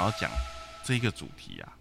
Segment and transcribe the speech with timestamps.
[0.00, 0.30] 要讲
[0.82, 1.76] 这一个主题啊，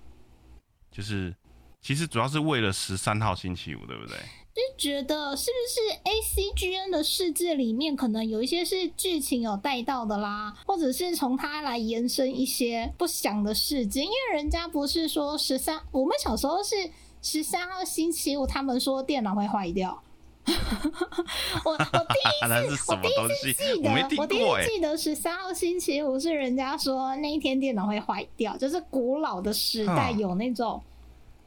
[0.91, 1.33] 就是
[1.81, 4.17] 其实主要是为了十三号星期五，对不对？
[4.53, 14.03] 就觉得是不是 A C G N 的世界里面，可能有一些是剧情有带到的啦，或者是从它来延伸一些不祥的事件。
[14.03, 16.75] 因为人家不是说十三，我们小时候是
[17.21, 20.03] 十三号星期五，他们说电脑会坏掉。
[21.65, 30.81] 我我第一次 我第一次记得我第一次记得十三号星期五是人家说那一天电脑会坏掉，就是古老的时代有那种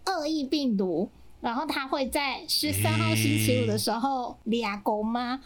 [0.07, 1.09] 恶意病毒。
[1.41, 5.41] 然后他会在十三号星期五的时候俩狗吗？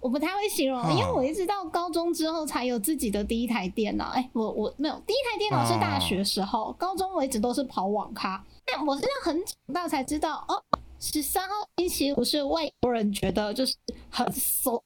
[0.00, 4.06] 我不太会形容，因为我一直到高中之后才有自己的第一台电脑。
[4.06, 8.42] 哎，我我没有第一台电脑是大学时候，高中我一直都是跑网咖。
[8.64, 10.56] 但我是很长大才知道，哦，
[11.04, 13.74] 十三号星期五是外国人觉得就是
[14.08, 14.80] 很衰、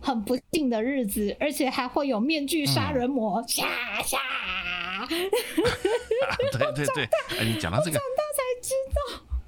[0.00, 3.66] 很不幸的日子，而且还会有面具杀人魔，吓
[4.04, 4.18] 吓。
[6.52, 7.04] 对对对，
[7.36, 9.00] 哎，你讲到这个，长大才知道。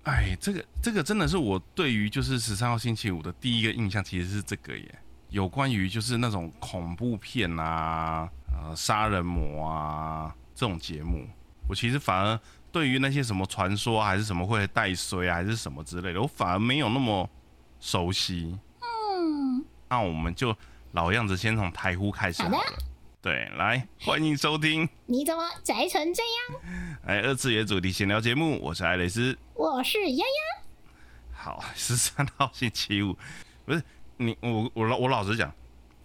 [0.02, 4.92] 哎，这个这个真的是我对于就是十三号星期五的第一个印象，其实是这个耶。
[5.28, 11.24] 有关于就是那种恐怖片啊、呃杀人魔啊这种节目，
[11.68, 12.40] 我其实反而
[12.72, 17.28] 对于那些什么传说还是什么会带衰啊，还是什么之类的，我反而没有那么
[17.80, 18.58] 熟悉。
[18.80, 20.56] 嗯，那我们就
[20.92, 22.42] 老样子，先从台呼开始。
[23.22, 24.88] 对，来欢迎收听。
[25.04, 26.60] 你怎么宅成这样？
[27.06, 30.62] 哎，二次元主题闲聊节目，我是艾蕾丝，我是丫丫。
[31.30, 33.14] 好，十三号星期五，
[33.66, 33.82] 不是
[34.16, 35.52] 你我我老我老实讲，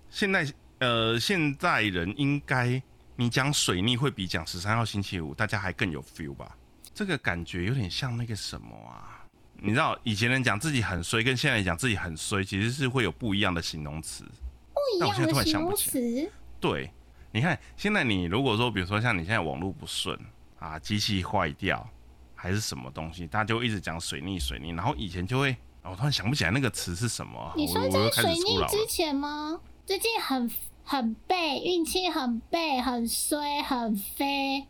[0.09, 0.45] 现在
[0.79, 2.81] 呃现在人应该
[3.15, 6.55] 你讲水逆会比讲十三号星期五大家还更有 feel 吧？
[6.93, 9.25] 这个感觉有点像那个什么啊？
[9.53, 14.25] 你知道以前人讲自己很衰，跟现在讲自己很衰，其实是会有不一样的形容词，
[14.73, 16.91] 不一样的形容词，对。
[17.31, 20.17] 你看，现在你如果说，比如说像你现在网络不顺
[20.57, 21.85] 啊，机器坏掉，
[22.33, 27.53] 还是什么东西，大家就一直讲水逆水逆，然后以前就会，我突然想不起来那个词是什么。
[27.57, 29.59] 你说在水逆之前吗？
[29.85, 30.49] 最近很
[30.85, 34.65] 很背，运气很背，很衰，很飞。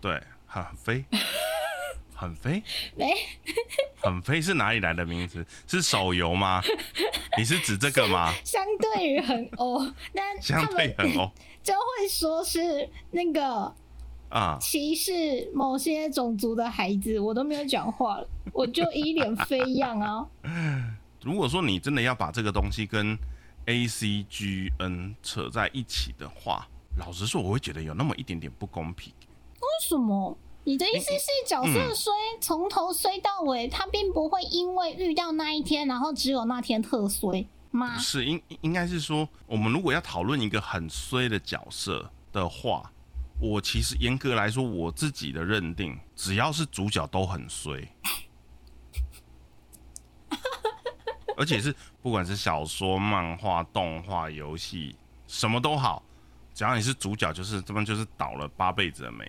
[0.00, 1.04] 对，很飞，
[2.14, 2.62] 很飞，
[2.94, 3.12] 没，
[4.00, 5.44] 很飞是哪里来的名词？
[5.66, 6.62] 是手游吗？
[7.36, 8.32] 你是指这个吗？
[8.44, 11.28] 相对于很欧，但相对很欧。
[11.60, 13.74] 就会说是那个
[14.28, 20.24] 啊歧视某些种族的孩子，我都没有讲话了，我就一脸飞样啊。
[21.22, 23.18] 如果说你真的要把这个东西跟
[23.68, 29.12] A C G N 扯在一起的话，老实说，我会觉得有那么一点点不公平。
[29.60, 30.36] 为什么？
[30.64, 37.46] 你的意思是角色衰从头衰到尾，他并不会因为遇到那一天，然后只有那天特衰？
[37.70, 42.90] 不是应应该是说，我们如果要讨论一个很衰的角色的话，
[43.38, 47.86] 我其实严格来说，我自己的认定，只要是主角都很衰，
[51.38, 51.72] 而且是
[52.02, 54.96] 不管是小说、漫画、动画、游戏，
[55.28, 56.02] 什么都好，
[56.52, 59.24] 只要你是主角，就是这边就是倒了八辈子的霉，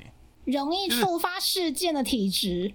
[0.45, 2.73] 容易触发事件的体质，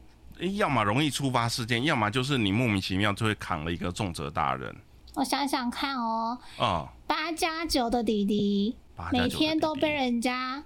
[0.56, 4.74] 要么容易触发事件，要么就是你莫名其妙就会扛了一个重责大人。
[5.14, 8.76] 我想想看哦，啊，八加九的弟弟，
[9.10, 10.62] 每天都被人家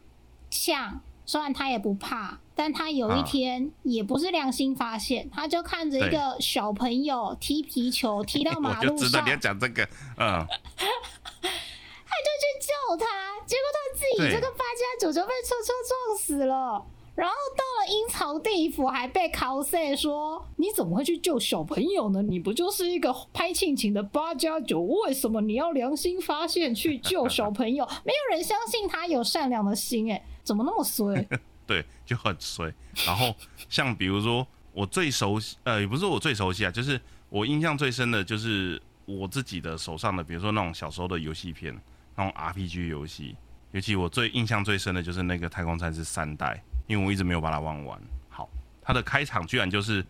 [0.51, 9.83] 呛，虽然他也不怕，但他有一天也不是良心发现，他就看着一个小朋友踢皮球 踢到马路上，我就知道你要讲这个，
[10.17, 10.47] 嗯，
[10.81, 13.07] 他就去救他，
[13.45, 16.83] 结果他自己这个八加九就被车车撞死了。
[17.19, 22.23] 然后到了阴曹地府，还被 cos 说：“你怎么会去救小朋友呢？
[22.23, 24.79] 你不就是一个拍庆庆的八加九？
[24.79, 27.85] 为什么你要良心发现去救小朋友？
[28.05, 31.29] 没有人相信他有善良的心，哎，怎么那么衰？
[31.67, 32.73] 对，就很衰。
[33.05, 33.35] 然后
[33.69, 37.01] 像比如说我最熟悉，呃，也不是我最熟悉啊，就是
[37.31, 41.77] 我印象最深的就是我自己的手上的，比如说那种小时候的游戏片，
[42.15, 43.35] 那种 RPG 游戏，
[43.73, 46.63] 尤其我最印象最深的就是那个太空战士三代。
[46.89, 48.01] 因为我一直没有把它玩完。
[48.29, 48.49] 好，
[48.83, 50.05] 它的开场居然就是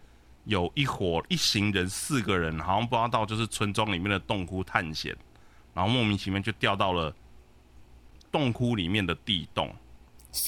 [0.44, 5.14] 有一伙一行人四个人，好像不知道到就是村庄里面的洞窟探险，
[5.74, 7.14] 然后莫名其妙就掉到了
[8.32, 9.74] 洞窟里面的地洞，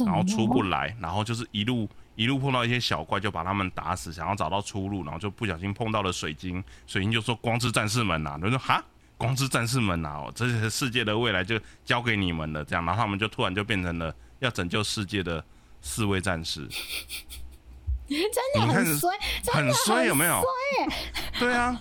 [0.07, 8.83] 然后出不来，然后就是一路一路碰到一些小怪，就把他们打死，想要找到出路，然后就不小心碰到了水晶，水晶就说光之战士们呐，就说哈
[9.19, 15.45] 光之战士们呐，这些世界的未来就交给你们了，这样，然后他们就突然就变成了要拯救世界的。
[15.81, 16.67] 四位战士，
[18.09, 18.23] 真
[18.55, 19.11] 的很衰，
[19.53, 20.43] 很衰有没有？
[20.43, 20.89] 衰，
[21.39, 21.81] 对啊，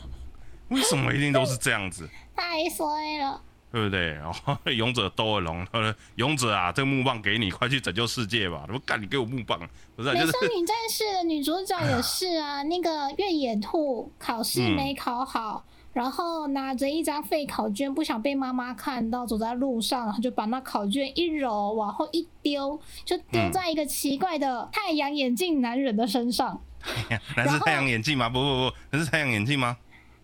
[0.70, 2.10] 为什么一定都是这样子？
[2.36, 3.42] 太衰了。
[3.72, 4.14] 对不对？
[4.14, 8.66] 然后勇者斗恶龙，呃，勇者啊，这个木棒给你，快去拯救世界吧！
[8.68, 9.60] 我干，你给我木棒，
[9.96, 10.14] 不是、啊？
[10.16, 26.62] 就是女战士的女主角也是啊， 那个越野兔考试没考好，然后拿着一张废考卷，不想被妈妈看到，走在路上，然后就把那考卷一揉，往后一丢，就丢在一个奇怪的太阳眼镜男人的身上。
[27.36, 28.30] 那是太阳眼镜吗？
[28.30, 29.78] 不不不，那是太阳眼镜吗？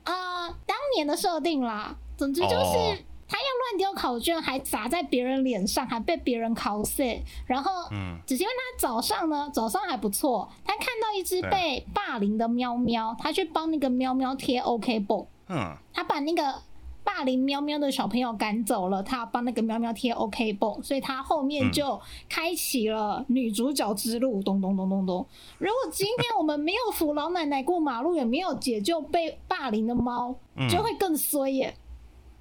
[0.03, 2.56] 啊、当年的设定啦，总之就是。
[2.56, 2.97] 哦
[3.27, 7.03] 他要乱丢考卷，还砸在别人脸上，还被别人考死。
[7.47, 16.62] 然后，嗯只是因为他早上呢，早上还不错，他看到一只被霸凌的喵喵，他去帮那个喵喵贴 OK 绷，嗯，他把那个
[17.03, 25.27] 霸凌喵喵的小朋友赶走了，他要帮那个喵喵贴 OK 绷，所以他后面嗯就开启了女主角之路，咚咚咚咚咚。
[25.59, 31.75] 如果今天我们没有扶老奶奶过马路，也没有解救被霸凌的猫，嗯就会更衰耶。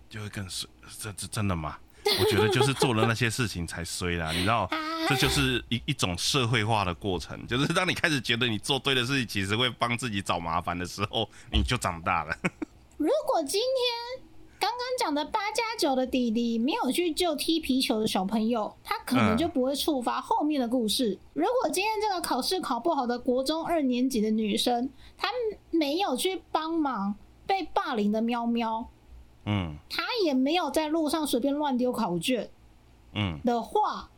[0.09, 0.69] 就会更衰。
[0.99, 1.79] 这这真的吗？
[2.21, 4.79] 我觉得就是做了那些事情才衰啦，你知道， 啊
[5.09, 12.37] 这就是一一种社会化的过程，就是当你开始觉得你做对的事情，其实会帮自己找麻烦的时候，你就长大了。
[12.97, 14.25] 如果今天
[14.59, 21.19] 刚刚讲的八加九的弟弟没有去救踢皮球的小朋友，他可能嗯就不会触发后面的故事。
[21.33, 25.29] 如果今天这个考试考不好的国中二年级的女生，她
[25.71, 27.15] 没有去帮忙
[27.47, 28.89] 被霸凌的喵喵，
[29.45, 32.51] 嗯她也没有在路上随便乱丢考卷
[33.15, 34.11] 嗯，的话。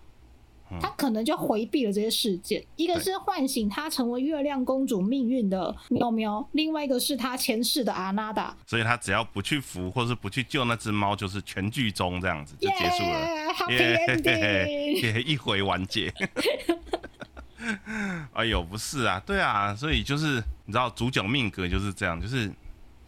[0.80, 8.56] 她可能就回避了这些事件，一个是唤醒他成为月亮公主命运的喵喵，另外一个是他前世的阿娜达。
[8.66, 13.26] 所以他只要不去扶，或是不去救那只猫，就是全剧终这样子就结束了。
[13.68, 15.00] Yeah，Happy ending。
[15.02, 16.12] 耶，一回完结。
[18.32, 22.50] 哎呦，不是啊，对啊，所以就是你知道主角命格就是这样，就是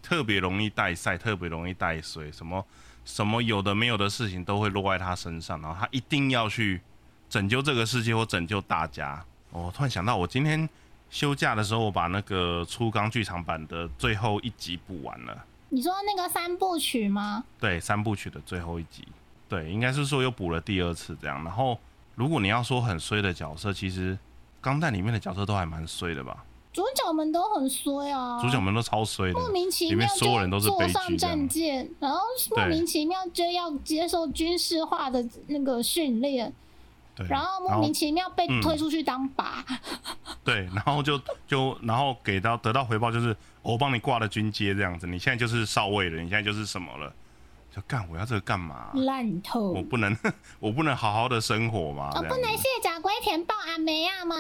[0.03, 2.65] 特别容易带赛，特别容易带水，什么
[3.05, 6.81] 什么有的没有的事情都会落在他身上，然后他一定要去
[7.29, 9.25] 拯救这个世界或拯救大家。
[9.51, 10.69] 哦我突然想到，我今天
[11.11, 15.45] 休假的时候，我把那个初钢剧场版的最后一集补完了。
[15.71, 17.45] 你说那个三部曲吗？
[17.61, 19.07] 对，三部曲的最后一集，
[19.49, 21.43] 对，应该是说又补了第二次这样。
[21.45, 21.79] 然后，
[22.15, 24.19] 如果你要说很衰的角色，其实
[24.61, 26.45] 钢弹里面的角色都还蛮衰的吧？
[26.73, 31.49] 主角们都很衰啊，主角们都超衰的，莫名其里面妙所有人都是悲坐上战。
[31.49, 32.21] 舰，然后
[32.55, 36.55] 莫名其妙就要接受军事化的那个训练，对，
[37.27, 39.63] 然后莫名其妙被嗯推出去当靶。
[40.45, 47.13] 对，然后就就然后给到得到回报就是我帮你挂了军阶这样子，你现在就是少尉了，你现在就是什么了？
[47.71, 48.91] 就干我要这个干嘛？
[48.95, 49.73] 烂透！
[49.73, 50.17] 我不能
[50.59, 52.09] 我不能好好的生活吗？
[52.15, 54.37] 哦，这样子不能卸甲归田抱阿梅亚吗？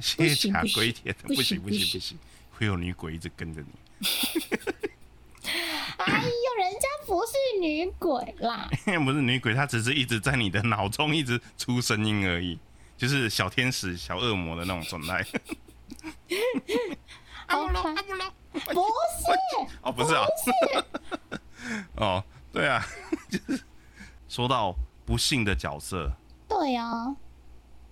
[0.00, 2.18] 卸甲归田，不行不行不行，
[2.50, 3.68] 会有女鬼一直跟着你。
[5.98, 8.68] 哎呦，人家不是女鬼啦，
[9.04, 12.58] 不是女鬼，她只是一直在你的脑中一直出声音而已，
[12.96, 15.24] 就是小天使、小恶魔的那种状态。
[17.46, 17.82] 阿布罗，
[18.52, 20.24] 不是，哦，不是啊，
[21.96, 22.84] 哦，对啊，
[23.28, 23.62] 就是
[24.28, 26.12] 说到不幸的角色，
[26.48, 27.16] 对啊，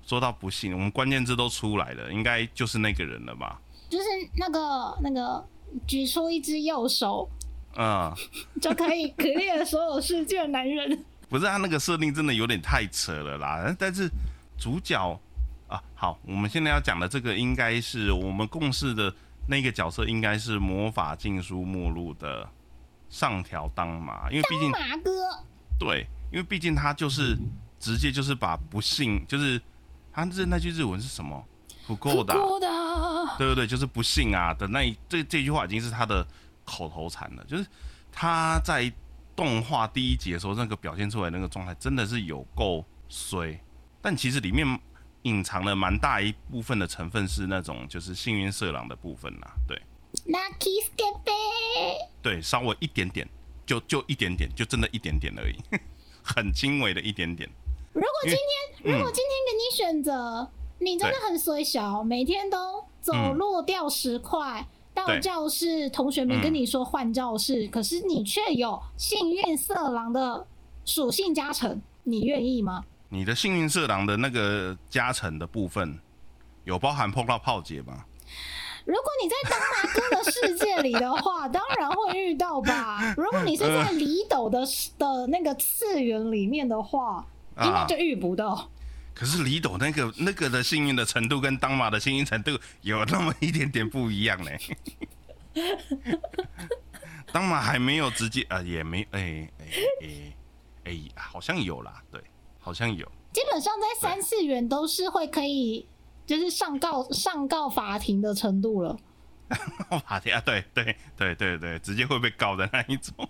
[0.06, 3.60] 说到不幸，我们关键字都出来了，应该就是那个人了吧？
[3.88, 4.04] 就是
[4.36, 5.44] 那个那个
[5.86, 7.28] 举出一只右手
[7.78, 8.12] 嗯，
[8.60, 11.04] 就可以 clear 所有世界的男人。
[11.28, 14.10] 不是他那个设定真的有点太扯了啦，但是
[14.58, 14.98] 主角
[15.68, 19.14] 啊，好，我们现在要讲的这个应该是我们共事的
[19.46, 22.48] 那个角色，应该是魔法禁书目录的
[23.08, 25.10] 上条当麻，因为毕竟麻哥，
[25.78, 27.36] 对，因为毕竟他就是
[27.78, 29.60] 直接就是把不幸，就是
[30.12, 31.44] 他这那句日文是什么？
[31.86, 32.34] 不够的
[33.38, 36.26] 对对对，就是不幸啊的那一这这句话已经是他的
[36.68, 37.66] 口头禅了，就是
[38.12, 38.92] 他在
[39.34, 43.58] 动画第一集的时候那个表现出来那个状态真的是有够衰，
[44.02, 44.66] 但其实里面
[45.22, 49.80] 隐藏了蛮大一部分的成分是那种就是幸运色狼的部分啦，对
[50.26, 50.84] Lucky
[52.22, 53.28] 对，稍微一点点，
[53.64, 55.56] 就就一点点，就真的一点点而已，
[56.22, 57.48] 很轻微的一点点。
[57.92, 58.40] 如果今天，
[58.84, 64.66] 嗯如果今天给你选择，你真的很衰小，每天都走路掉十块。
[64.98, 70.46] 到教室，同学们跟你说换教室，可是你却有幸运色狼的
[70.84, 72.84] 属性加成，你愿意吗？
[73.10, 75.98] 你的幸运色狼的那个加成的部分，
[76.64, 78.04] 有包含碰到炮姐吗？
[78.84, 83.14] 如果你在当马哥的世界里的话， 当然会遇到吧。
[83.16, 84.62] 如果你是在李斗的
[84.98, 87.24] 的那个次元里面的话，
[87.54, 88.68] 啊应该就遇不到。
[89.18, 94.50] 可是李董那个那个的幸运的程度跟当马的幸运程度有那么一点点不一样呢。
[97.32, 99.66] 当马还没有直接啊，也没哎哎
[100.00, 100.34] 哎
[100.84, 102.22] 哎、好像有啦，对，
[102.60, 103.04] 好像有。
[103.32, 105.84] 基本上在三次元都是会可以，
[106.24, 108.96] 就是上告上告法庭的程度了。
[110.06, 113.28] 法庭啊，对对对对对，直接会被告的那一种。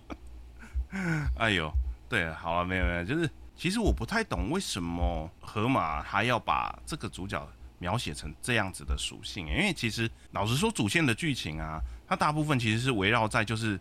[1.37, 1.73] 哎呦，
[2.07, 3.27] 对，好了，没有没有，就是
[3.59, 7.45] 其实我不太懂为什么河马还要把这个主角
[7.77, 13.77] 描写成这样子的属性，因为其实老实说，主线的剧情啊，它大部分其实是围绕在就是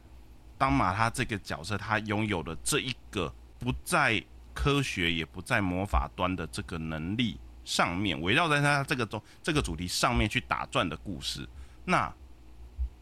[0.59, 4.21] 当马他这个角色他拥有的这一个不在
[4.53, 11.49] 科学也不在魔法端的这个能力上面，围绕在他这个中这个主题上面去打转的故事。
[11.85, 12.13] 那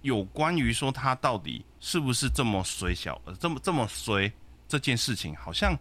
[0.02, 4.30] 有关于说他到底是不是这么衰小，呃，这么这么衰
[4.68, 5.75] 这件事情，好像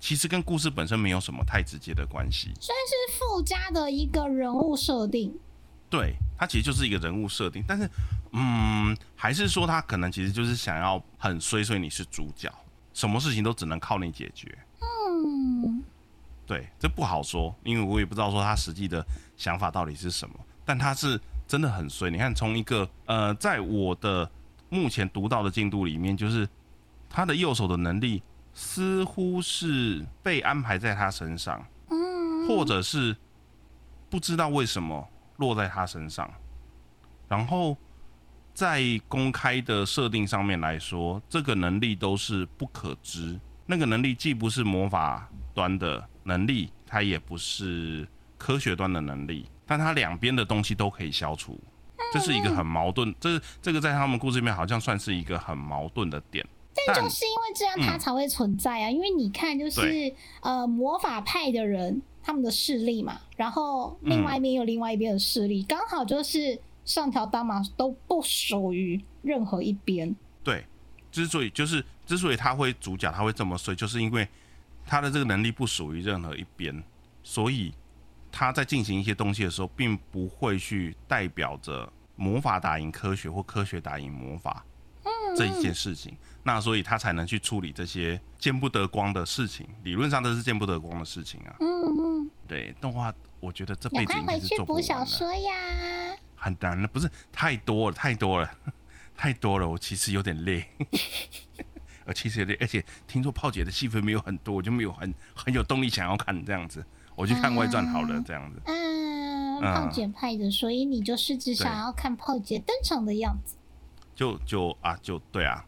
[0.00, 2.52] 其实跟故事本身没有什么太直接的关系。
[2.60, 5.36] 算是附加的一个人物设定。
[5.90, 7.88] 对，它其实就是一个人物设定，但是，
[8.32, 12.52] 嗯，还是说他可能其实就是想要很衰，所以你是主角，
[12.92, 14.56] 什么事情都只能靠你解决。
[14.80, 15.82] 嗯，
[16.46, 19.02] 对，这不好说，因为我也不知道说他实际的
[19.38, 22.10] 想法到底是什么，但他是真的很衰。
[22.10, 24.30] 你看，从一个呃，在我的
[24.68, 26.46] 目前读到的进度里面，就是
[27.08, 28.22] 他的右手的能力
[28.60, 33.16] 似乎是被安排在他身上，嗯，或者是
[34.10, 36.28] 不知道为什么落在他身上，
[37.28, 37.76] 然后
[38.52, 43.38] 在公开的设定上面来说，这个能力都是不可知。
[43.64, 51.56] 那个能力既不是魔法端的能力，它也不是科学端的能力，但它两边的东西都可以消除，
[52.12, 53.14] 这是一个很矛盾。
[53.20, 56.44] 这这个在他们故事里面好像算是一个很矛盾的点。
[56.74, 58.90] 但就是因为这样，它才会存在啊。
[58.90, 70.14] 因为你看，就是呃，魔法派的人他们的势力嘛，然后另外一边有另外一边的势力，刚、好就是上条当马都不属于任何一边。
[70.44, 70.64] 对，
[71.10, 74.26] 之所以就是之所以他会主角他会这么衰，就是因为
[74.86, 76.82] 他的这个能力不属于任何一边，
[77.22, 77.72] 所以
[78.30, 84.64] 他在进行一些东西的时候，并不会去代表着魔法打赢科学或科学打赢魔法
[85.36, 86.16] 这一件事情。
[86.42, 89.66] 那所以他才能去处理这些见不得光的事情。
[89.84, 91.56] 理论上都是见不得光的事情啊。
[91.60, 91.66] 嗯
[92.24, 95.04] 嗯，对，动画我觉得这赶辈子应该是做不完补小。
[95.04, 95.52] 说呀！
[96.36, 98.50] 很难了，不是太多了，太多了，
[99.16, 100.64] 太多了，我其实有点累，
[102.06, 106.84] 呃，其实有点，而且听说炮姐的戏份没有很多，我就没有很很有动力想要看这样子，
[107.16, 113.56] 我去看外传好了，啊这样子，嗯，嗯炮姐派的，所以你就是只想要看炮姐登场的样子，
[114.14, 115.66] 就就啊，就对啊，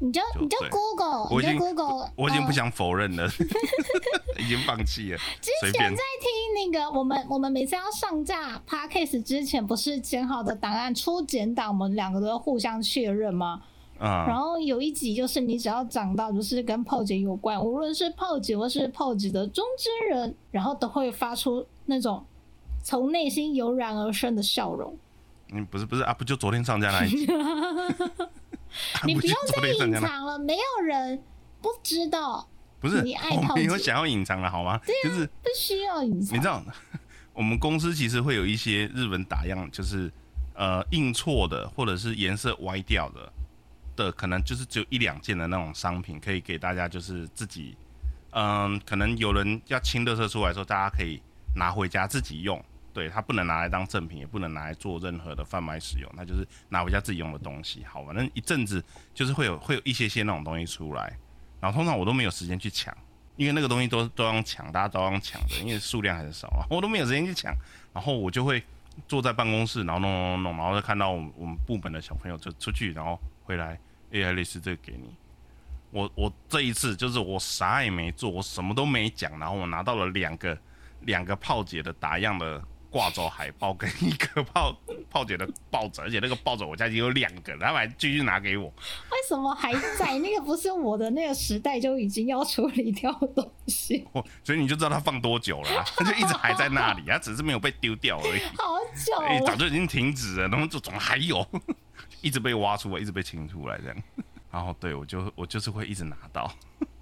[0.00, 3.26] 你就你就 Google，你就我已经 Google，呃我已经不想否认了，
[4.38, 13.62] 已经放弃了，之前在，听那个，我们我们每次要上架 podcast 之前，不是剪好的档案出剪档，我们两个都要互相确认吗？
[13.96, 22.22] 然嗯，后有一集就是你只要讲到就是跟炮姐有关，无论是炮姐或是炮姐的中之人，然后都会发出那种
[22.82, 24.98] 从内心油然而生的笑容。
[25.52, 27.34] 嗯，不是不是啊，不就昨天上架那一集，啊
[29.04, 31.22] 你不就用再隐藏了，没有人
[31.60, 32.48] 不知道，
[32.80, 34.80] 不是你爱，我炮姐没有想要隐藏了好吗？
[35.02, 36.40] 就是不需要隐藏你。
[36.40, 36.62] 知道，
[37.32, 40.12] 我们公司其实会有一些日本打样，就是
[40.54, 43.32] 呃印错的，或者是颜色歪掉的
[43.96, 47.76] 的，可能就是只有一两件的那种商品，可以给大家就是自己，
[48.30, 51.22] 嗯、可能有人要清垃圾出来的时候，大家可以
[51.56, 52.62] 拿回家自己用。
[52.94, 57.84] 对，它不能拿来当赠品，也不能拿来做任何的贩卖使用，那就是拿回家自己用的东西。
[57.84, 58.82] 好，反正一阵子
[59.12, 61.18] 就是会有会有一些些那种东西出来，
[61.60, 62.96] 然后通常我都没有时间去抢。
[63.36, 67.52] 因为那个东西都都要抢，大家都要抢的，因为数量很少啊，我都没有时间去抢，
[67.92, 68.62] 然后我就会
[69.08, 73.76] 坐在办公室，然后弄弄弄，然后就看到我们我们部门的小朋友就出去，然后回来
[74.12, 75.12] ，A I 类似这个给你。
[75.90, 80.56] 我我这一次就是我啥也没做，我什么都没讲，然后我拿到了两个
[81.00, 82.62] 两个炮姐的打样的
[82.94, 84.72] 挂轴海报跟一个炮
[85.10, 90.16] 炮姐的抱枕，而且那个抱枕我家已经有两个，他们还继续拿给我，为什么还在？
[90.20, 98.40] 那个不是我的那个时代就已经要处理掉的东西， 我所以你就知道他放多久了、啊，它就一直还在那里，它只是没有被丢掉而已。
[98.56, 99.56] 好久哎、早。
[99.56, 101.44] 就已经停止了，然后就怎么还有，
[102.22, 103.96] 一直被挖出来，一直被清出来这样。
[104.52, 106.48] 然后对我就我就是会一直拿到。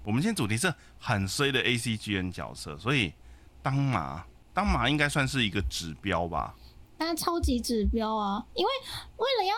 [0.03, 3.13] 我们今天主题是很衰的 A C G N 角色，所以
[3.61, 6.55] 当马当马应该算是一个指标吧。
[6.97, 8.45] 那超级指标啊！
[8.53, 8.71] 因为
[9.17, 9.53] 为了要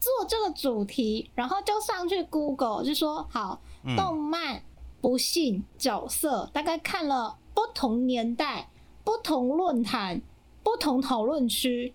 [0.00, 4.62] 做这个主题，然后就上去 Google 就说好，嗯动漫
[5.00, 8.70] 不幸角色，大概看了不同年代、
[9.04, 10.20] 不同论坛、
[10.64, 11.94] 不同讨论区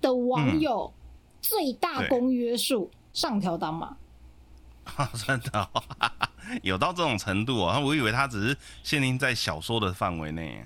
[0.00, 0.92] 的网友
[1.40, 3.96] 最大公约数，上条当马。
[5.26, 5.82] 真的哦、
[6.62, 10.64] 有到这种程度哦，我以为他只是限定在小说的范围内。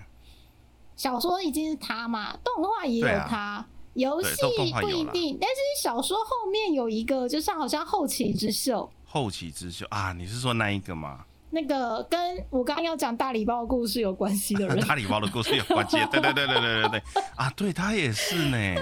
[1.03, 4.37] 小说已经是他嘛，动画也有他，游戏
[4.81, 9.85] 不一定，但是小说后面有一个，就是好像后起之秀，后起之秀。
[9.91, 11.25] 啊，你是说那一个吗？
[11.51, 17.03] 那个跟我刚刚要讲大礼包的故事有关系的人， 大礼包的故事有关系，对对对对对对对。
[17.35, 18.81] 啊，对他也是呢，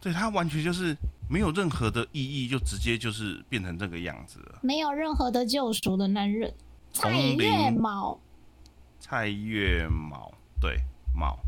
[0.00, 0.96] 对他完全就是
[1.28, 4.60] 没有任何的意义，就直接就是变成这个样子了。
[4.62, 6.54] 没有任何的救赎的男人，
[6.90, 8.18] 蔡月毛，
[8.98, 10.78] 蔡月毛，对
[11.14, 11.38] 卯，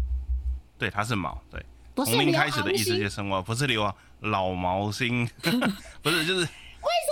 [0.78, 5.28] 对他是毛，对，不是从零开始的异世界生活，不是流啊老毛星，
[6.02, 6.48] 不是就是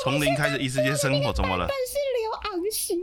[0.02, 1.66] 从零开始异世界生活，怎么了？
[1.68, 2.98] 但是流昂星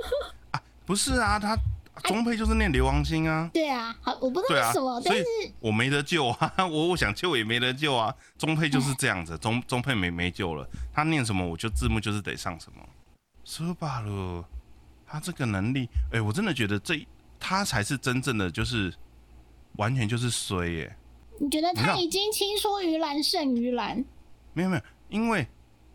[0.52, 1.56] 啊，不是啊，他
[2.04, 3.50] 中配就是念流昂星啊。
[3.52, 8.14] 对啊，好，我不知道为什么，但所以是我没得救啊， 我我想救也没得救啊。
[8.36, 12.82] 中配就是这样子，中中配没没救了，他念什么我就字幕就是得上什么。
[13.44, 14.44] 说罢了，
[15.06, 17.06] 他这个能力，哎、我真的觉得这
[17.38, 18.92] 他才是真正的就是
[19.76, 20.96] 完全就是衰耶、
[21.38, 24.04] 你觉得他已经青出于蓝胜于蓝？
[24.52, 25.46] 没有没有，因为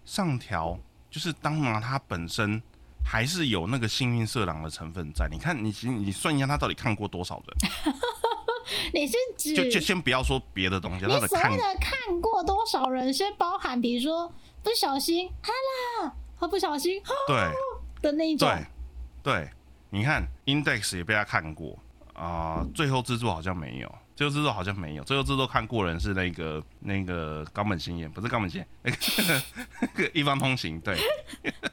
[0.05, 0.77] 上条
[1.09, 2.61] 就是当拿他本身
[3.03, 5.27] 还是有那个幸运色狼的成分在。
[5.29, 7.93] 你看，你其实你算一下，他到底看过多少人？
[8.93, 14.33] 你是指就就先不要说别的东西，他的看你所谓的看过多少人先包含，比如说
[14.63, 15.51] 不小心哈
[16.01, 17.35] 啦，和不小心对。
[18.01, 18.49] 的那一种。
[19.21, 19.49] 对，对，
[19.93, 21.77] 你看 Index 也被他看过。
[22.15, 28.67] 啊、最后制作好像没有，最后制作好像没有，最后制作看过人是那个那个冈本新彦，不是冈本新彦，
[29.81, 30.95] 那个一方通行，对，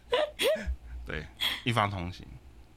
[1.04, 1.26] 对，
[1.62, 2.26] 一方通行，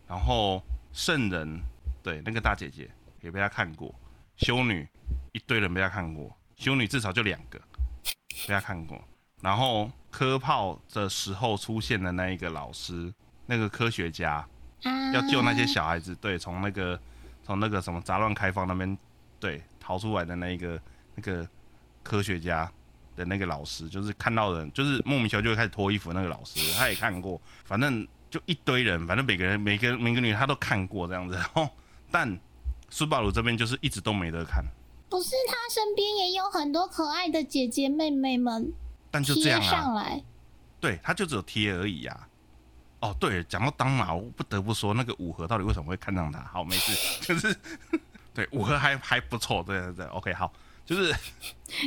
[0.07, 1.61] 然后圣人，
[2.03, 2.89] 对，那个大姐姐
[3.21, 3.95] 也被他看过，
[4.35, 4.85] 修女
[5.31, 7.57] 一堆人被他看过，修女至少就两个
[8.45, 9.01] 被他看过，
[9.41, 13.13] 然后科炮的时候出现的那一个老师，
[13.45, 14.45] 那个科学家，
[15.13, 16.99] 要救那些小孩子，对，从那个
[17.43, 18.97] 从那个什么杂乱开放那边
[19.39, 20.79] 对逃出来的那一个
[21.15, 21.47] 那个
[22.01, 22.71] 科学家
[23.15, 31.69] 的那个老师，就是看到人就是莫名其妙就会开始脱衣服的那个老师，他也看过，反正就一堆人，反正每个人每个每个女他都看过这样子，然后
[32.11, 32.39] 但
[32.89, 34.63] 苏巴鲁这边就是一直都没得看，
[35.09, 38.73] 不是他身边也有很多可爱的姐姐妹妹们
[39.11, 40.23] 但就这贴样啊，上来，
[40.79, 42.27] 对，他就只有贴而已啊。
[43.03, 46.39] 哦，对，讲到当马，我不得不说那个五和到底为什么会看上他？
[46.45, 46.93] 好，没事，
[47.27, 47.53] 就是
[48.33, 50.53] 对五和还还不错，对对对，OK，好，
[50.85, 51.13] 就是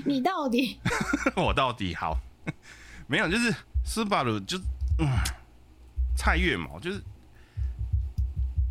[0.04, 0.78] 你到底
[1.34, 2.18] 我到底好
[3.06, 3.50] 没有，就是
[3.82, 4.58] 斯巴鲁就
[4.98, 5.08] 嗯，
[6.14, 7.00] 蔡月毛就是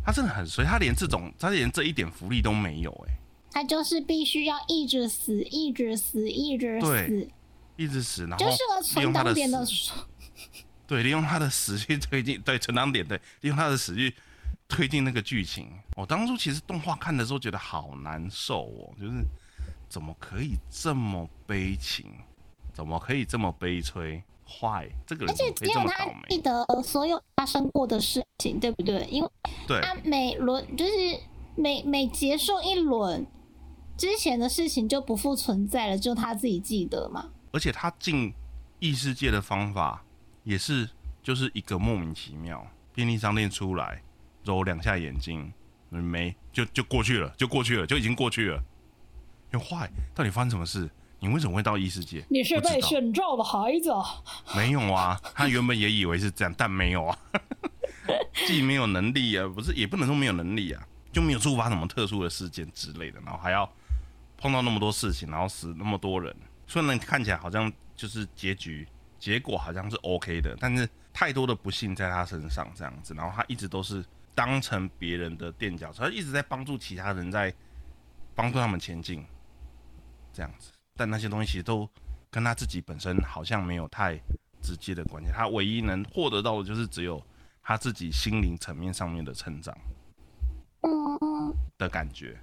[0.04, 3.18] 他真的很衰，他连这种他连这一点福利都没有哎、
[3.50, 7.28] 他就是必须要一直死，一直死，一直死，
[7.74, 9.90] 一直死，然后就是个利存档点的死
[10.86, 14.14] 对，利用他的死去推进，对成长点，对，利用他的死去
[14.68, 15.68] 推进那个剧情。
[15.96, 19.24] 我当初其实动画看的时候觉得好难受哦，就是
[19.88, 22.06] 怎么可以这么悲情，
[22.72, 26.08] 怎么可以这么悲催，坏，这个人而且只有他？
[26.28, 29.04] 记得所有发生过的事情，对不对？
[29.10, 29.30] 因为
[29.66, 30.92] 对他每轮就是
[31.56, 33.26] 每每结束一轮
[33.96, 37.30] 之前的事情就不复存在了，就他自己记得嘛。
[37.52, 38.32] 而且他进
[38.78, 40.04] 异世界的方法
[40.46, 40.88] 也是
[41.24, 44.00] 就是一个莫名其妙，便利商店出来
[44.44, 45.52] 揉两下眼睛，
[45.90, 48.62] 没就就过去了，就过去了，就已经过去了。
[49.50, 50.88] 又坏，到底发生什么事？
[51.18, 52.24] 你为什么会到异世界？
[52.30, 54.04] 你是被选召的孩子啊，
[54.54, 57.18] 没有啊，他原本也以为是这样，但没有啊，
[58.46, 63.68] 既没有能力啊，不是也不能说没有能力啊，就没有触发什么特殊的事件之类的，然后还要
[64.38, 66.32] 碰到那么多事情，然后死那么多人，
[66.68, 68.86] 虽然看起来好像就是结局
[69.26, 74.04] 结果好像是 OK 的，但是太多的不幸在他身上这样子，然后他一直都是
[74.36, 77.52] 当成别人的垫脚石，他一直在帮助其他人，在
[78.36, 79.26] 帮助他们前进，
[80.32, 81.90] 这样子，但那些东西其实都
[82.30, 84.16] 跟他自己本身好像没有太
[84.62, 87.20] 直接的关系，他唯一能获得到的就是只有
[87.64, 89.76] 他自己心灵层面上面的成长
[90.82, 92.38] 嗯嗯，的感觉，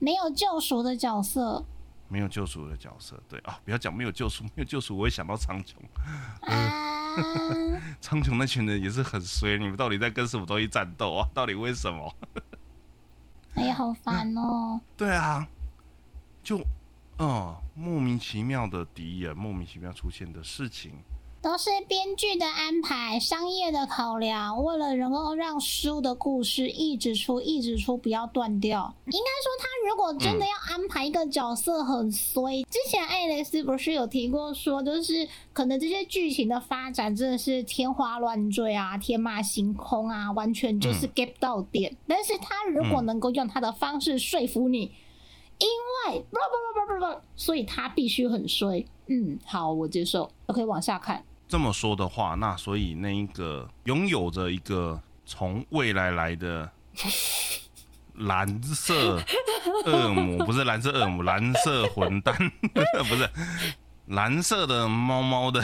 [0.00, 1.64] 没有救赎的角色
[2.08, 3.20] 没有救赎的角色。
[3.28, 5.74] 对啊，不要讲没有救赎， 没有救赎，我会想到苍穹，
[6.42, 7.10] 啊，
[8.00, 11.28] 苍穹那群人也是很衰，你们到底在跟什么东西战斗啊？
[11.34, 12.14] 到底为什么？
[13.54, 14.80] 哎呀，好烦哦。
[14.96, 15.46] 对啊，
[16.42, 16.60] 就
[17.18, 20.92] 嗯莫名其妙的敌人，莫名其妙出现的事情，
[21.46, 28.92] 都是编剧的安排，商业的考量，为了能够让书的故事一直出，一直出，不要断掉。
[29.04, 41.96] 应该说，他如果真的要安排一个角色很衰，之前爱蕾丝不是有提过说，就是可能这些剧情的发展真的是天花乱坠啊，天马行空啊，完全就是 get 到点。
[42.08, 44.90] 但是他如果能够用他的方式说服你，
[45.58, 45.68] 因
[46.08, 48.84] 为不不不不不不，所以他必须很衰。
[49.06, 50.28] 嗯，好，我接受。
[50.46, 51.24] OK，往下看。
[51.48, 56.70] 这么说的话，那所以那一个拥有着一个从未来来的
[58.14, 59.22] 蓝色
[59.84, 62.34] 恶魔，不是蓝色恶魔，蓝色混蛋，
[63.08, 63.28] 不是
[64.06, 65.62] 蓝色的猫猫的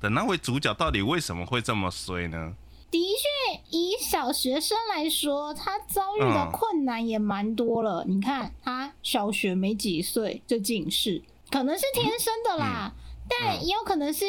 [0.00, 2.54] 的那位主角，到底为什么会这么衰呢？
[2.90, 8.04] 的确，以小学生来说，他遭遇的困难也蛮多了。
[8.06, 12.92] 你看，他小学没几岁就近视，可能是天生的啦。
[13.40, 14.24] 但也有可能是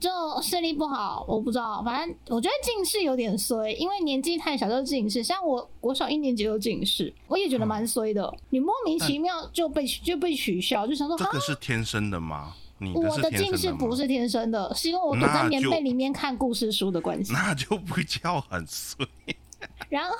[0.00, 0.10] 就
[0.42, 1.82] 视力不好，我不知道。
[1.84, 5.22] 反正我觉得近视有点衰，因为年纪太小就近视。
[5.22, 8.32] 像我国小一年级就近视，我也觉得蛮衰的。
[8.50, 12.54] 你莫名其妙就被就被取消，就想说这个是天生的吗？
[12.94, 17.32] 我的近视不是天生的，是因为我躲在棉被里面看故事书的关系。
[17.32, 19.06] 那就不叫很衰。
[19.88, 20.14] 然后，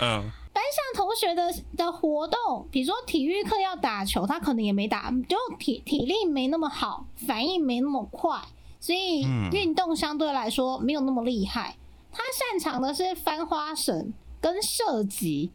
[0.00, 0.30] 嗯。
[0.56, 8.40] 班上同学的的活动，比如说体育课要打球，他可能也没打，就体体力没那么好，反应没那么快，
[8.80, 9.20] 所以
[9.52, 11.76] 运动相对来说没有那么厉害。
[12.10, 15.50] 他擅长的是翻花绳跟射击。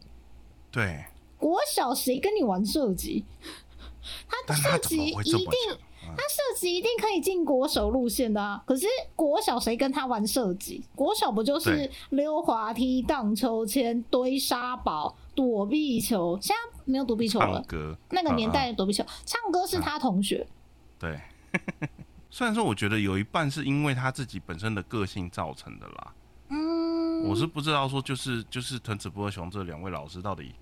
[0.70, 3.24] 对，国小谁跟你玩射击？
[4.46, 5.50] 他射击一定。
[6.16, 8.62] 他射击一定可以进国手路线的啊！
[8.66, 10.84] 可是国小谁跟他玩射击？
[10.94, 16.38] 国小不就是溜滑梯、荡秋千、堆沙堡、躲避球？
[16.40, 17.64] 现在没有躲避球了。
[18.10, 20.46] 那个年代的躲避球，唱歌是他同学。
[20.98, 21.20] 对，
[22.30, 26.14] 虽然说我觉得有一半是因为他自己本身的个性造成的啦。
[26.48, 30.54] 嗯，我是不知道说就是就是藤子不二雄这两位老师到底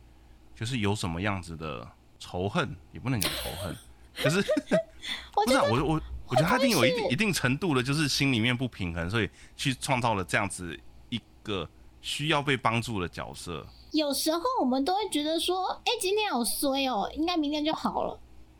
[0.54, 1.86] 就是有什么样子的
[2.18, 3.74] 仇恨，也不能讲仇恨。
[4.14, 4.42] 可是，
[5.32, 11.68] 不是我我我觉得他一定有一定一定程度的，就是心里面不平衡，所以去创造了这样子一个
[12.00, 13.66] 需要被帮助的角色。
[13.92, 18.18] 有时候我们都会觉得说，哎，今天好衰哦，应该明天就好了。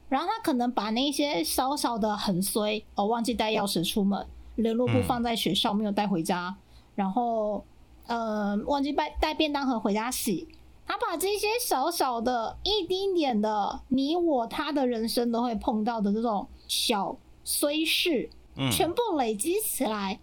[0.08, 6.52] 然后他可能把那些稍稍的很衰哦，忘记带钥匙出门，联络簿放在学校没有带回家，
[6.96, 7.64] 然后
[8.06, 10.48] 呃，忘记带带便当盒回家洗。
[10.90, 18.28] 他把这些小小的一丁点的你我他的人生都会碰到的这种小虽事，
[18.72, 20.18] 全部累积起来，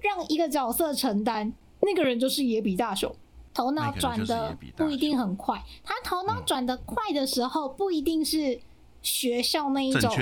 [0.00, 3.10] 让一个角色承担，那个人就是野比大雄。
[3.54, 8.60] 头脑转的不一定很快，他头脑转的快的时候，不一定是
[9.00, 10.14] 学校那一种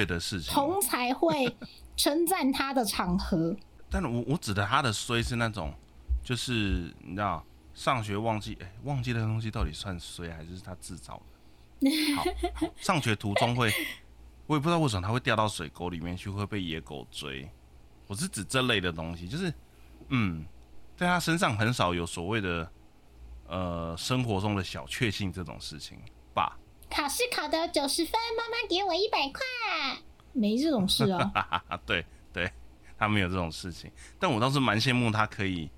[0.46, 1.56] 同才会
[1.96, 3.56] 称赞他的场合。
[3.90, 5.74] 但我我指的他的衰是那种，
[6.22, 7.44] 就是你知道。
[7.76, 11.20] 上学忘记哎，忘记的东西到底算衰还是他自找
[11.78, 11.90] 的？
[12.16, 12.24] 好，
[12.78, 13.70] 上学途中会，
[14.46, 17.46] 我也不知道为什么他会掉到水沟里面去，会被野狗追。
[18.06, 19.52] 我是指这类的东西，就是
[20.08, 20.46] 嗯，
[20.96, 22.72] 在他身上很少有所谓的
[23.46, 25.98] 呃生活中的小确幸这种事情
[26.32, 26.58] 吧。
[26.88, 29.42] 考试考得九十分，妈妈给我一百块，
[30.32, 31.62] 没这种事啊。
[31.84, 32.50] 对对，
[32.96, 35.70] 他没有这种事情，但我倒是蛮羡慕他可以。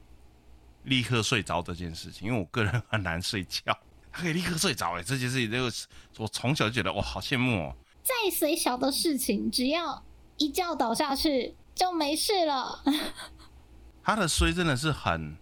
[0.88, 3.61] 立刻睡着这件事情，因为我个人很难睡觉，
[4.11, 7.77] 他可以立刻睡着哎，这件事情，就是我从小就觉得哇，好羡慕哦。
[8.03, 10.03] 再随小的事情，只要
[10.38, 12.83] 一觉倒下去就没事了。
[14.03, 15.37] 他的睡真的是很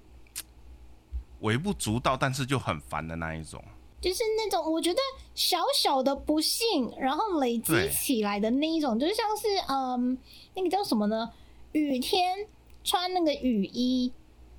[1.40, 3.62] 微不足道，但是就很烦的那一种，
[4.00, 4.98] 就是那种我觉得
[5.34, 10.18] 小小的不幸，然后累积起来的那一种，就像是嗯，
[10.54, 11.30] 那个叫什么呢？
[11.72, 12.48] 雨天
[12.82, 14.12] 穿那个雨衣。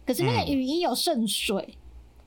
[0.07, 1.77] 可是那个雨衣有渗水，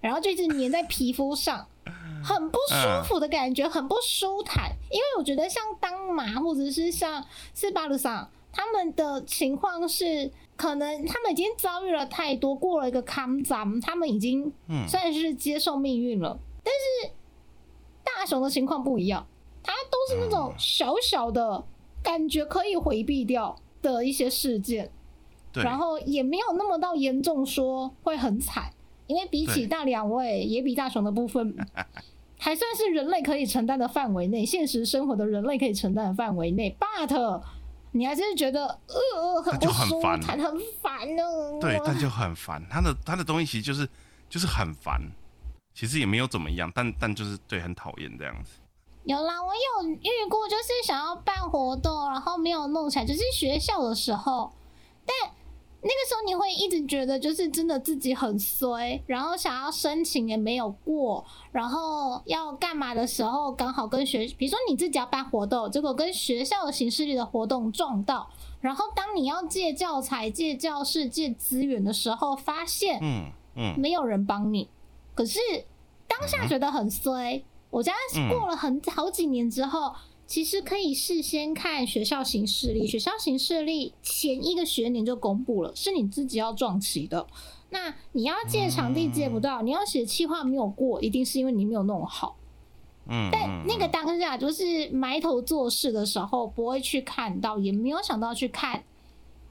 [0.02, 1.66] 然后就一直粘在皮肤上，
[2.22, 4.70] 很不舒服的感觉，很不舒坦。
[4.90, 14.52] 因为我觉得像当麻或者是像斯巴鲁桑他们的情况是，可能他们已经遭遇了太多，过了一个康咱，他们已经
[14.86, 16.38] 算是接受命运了。
[16.62, 17.12] 但是
[18.04, 19.26] 大雄的情况不一样，
[19.62, 21.64] 他都是那种小小的
[22.02, 24.90] 感觉可以回避掉的一些事件。
[25.54, 28.72] 然后也没有那么到严重，说会很惨，
[29.06, 31.56] 因为比起大两位也比大雄的部分，
[32.38, 36.76] 还算是人类可以承担的范围内，现实生活的人类可以承担的范围内。
[36.78, 37.42] But
[37.92, 40.38] 你还是觉得呃很就很烦，很
[40.80, 41.22] 烦呢。
[41.60, 42.64] 对，但就很烦。
[42.70, 43.88] 他的他的东西其实就是
[44.28, 45.00] 就是很烦，
[45.74, 48.52] 其实也没有怎么样，但但就是对很讨厌这样子。
[49.02, 54.52] 有啦，我有遇过，就是想要办活动，然后没有弄起来，就是学校的时候。
[55.04, 55.32] 但
[55.82, 68.28] 那个时候你会一直觉得就是真的自己很衰，然后想要申请也没有过，然后要干嘛的时候刚好跟学，比如说你自己要办活动，结果跟学校的形式里的活动撞到，
[68.60, 73.24] 然后当你要借教材、借教室、借资源的时候，发现嗯
[73.56, 74.68] 嗯没有人帮你，
[75.14, 75.38] 可是
[76.06, 77.42] 当下觉得很衰。
[77.70, 77.92] 我家
[78.28, 79.94] 过了很好几年之后，
[80.30, 87.26] 其实可以事先看学校行事历，学校行事历前一个学年就公布了，是你自己要撞齐的。
[87.70, 92.36] 那你要借场地借不到，你要写企划没有过，一定是因为你没有弄好。
[93.08, 98.84] 嗯，但那个当下就是埋头做事的时候，不会去看到，也没有想到去看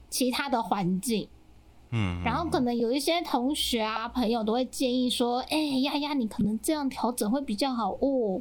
[0.08, 1.28] 其他的环境。
[1.90, 8.40] 嗯，然后可能有一些同学啊、朋友都会建议说：“哎、丫丫，你可能这样调整会比较好哦。”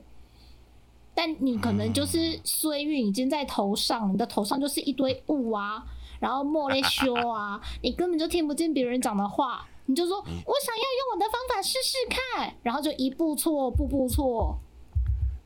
[1.13, 5.83] 但你可能就是衰运已经在头上，你的头上就是一堆雾啊，
[6.19, 14.59] 然后莫雷修啊， 你根本就听不见别人讲的话，你就说：“我想要用我的方法试试看。”然后就一步错，步步错。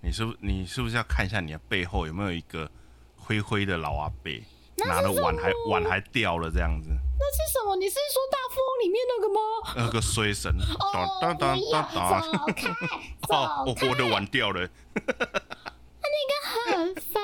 [0.01, 2.69] 你是不你是不是要看一下你的背后有没有一个
[3.15, 4.31] 灰灰的老阿伯，
[4.85, 7.77] 拿了碗还碗还掉了这样子，那是什么？
[7.77, 9.39] 你是说大富翁里面那个吗？
[9.77, 11.57] 那个衰神，哦，不要走当，
[12.53, 12.67] 开，
[13.31, 14.69] 哦，走开，我的碗掉了，
[16.65, 17.23] 很烦。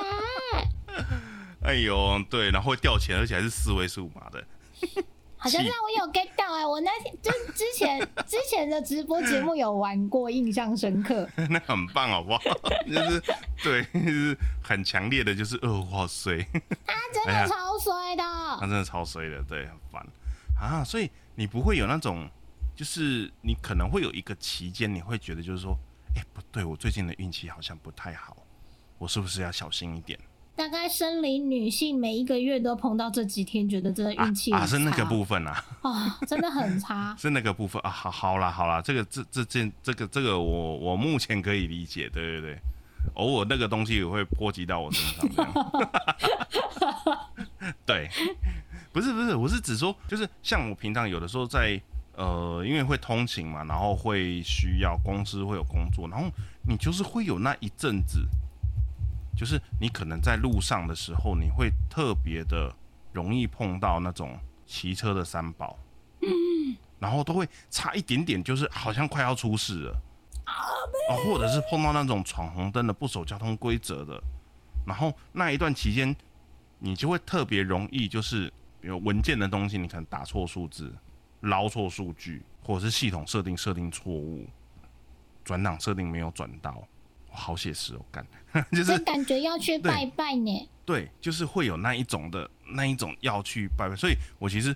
[1.70, 4.44] 哎呦，对，然后会掉钱，而且还是四位数码的，
[5.38, 11.30] 好像是我有 get 到哎、我那天就之前 之前的直播节目有玩过，印象深刻。
[11.48, 12.42] 那很棒，好不好？
[12.88, 13.22] 就是
[13.62, 16.44] 对，就是很强烈的，就是呃，哇塞，
[16.88, 20.04] 他真的超衰的，他真的超衰的，对，很烦
[20.60, 20.84] 啊。
[20.84, 22.28] 所以你不会有那种，
[22.76, 25.78] 就是你可能会有一个期间，你会觉得就是说，
[26.16, 28.36] 哎、不对，我最近的运气好像不太好，
[28.98, 30.20] 我是不是要小心一点？
[30.60, 37.16] 大概生理女性每一个月都碰到这几天，觉得真的啊运气啊，很是那个部分啊，啊，真的很差。
[37.18, 37.90] 是那个部分啊。
[37.90, 42.60] 好，好啦，好啦，这个这这件这个这个我我目前可以理解，对对对。
[43.14, 45.48] 偶尔那个东西也会波及到我身上，
[47.88, 48.10] 对，
[48.92, 51.82] 不是不是，我是指说，就是像我平常有的时候在
[52.18, 56.30] 呃，因为会通勤嘛，然后会需要公司会有工作，然后
[56.68, 58.28] 你就是会有那一阵子，
[59.40, 62.76] 就是你可能在路上的时候，你会特别的
[63.14, 65.80] 容易碰到那种骑车的三宝，
[67.00, 70.02] 然后都会差一点点，就是好像快要出事了。
[70.44, 74.22] 啊，或者是碰到那种闯红灯的、不守交通规则的，
[74.86, 76.14] 然后那一段期间，
[76.80, 80.94] 你就会特别容易，就是比如文件的东西，你可能打错数字、
[81.40, 84.46] 捞错数据，或者是系统设定设定错误，
[85.46, 86.88] 转档设定没有转到，哇
[87.32, 88.26] 好写实哦，干，
[88.72, 90.70] 就是感觉要去拜拜呢。
[90.86, 94.76] 对，就是会有那一种的那一种要去拜拜，所以我其实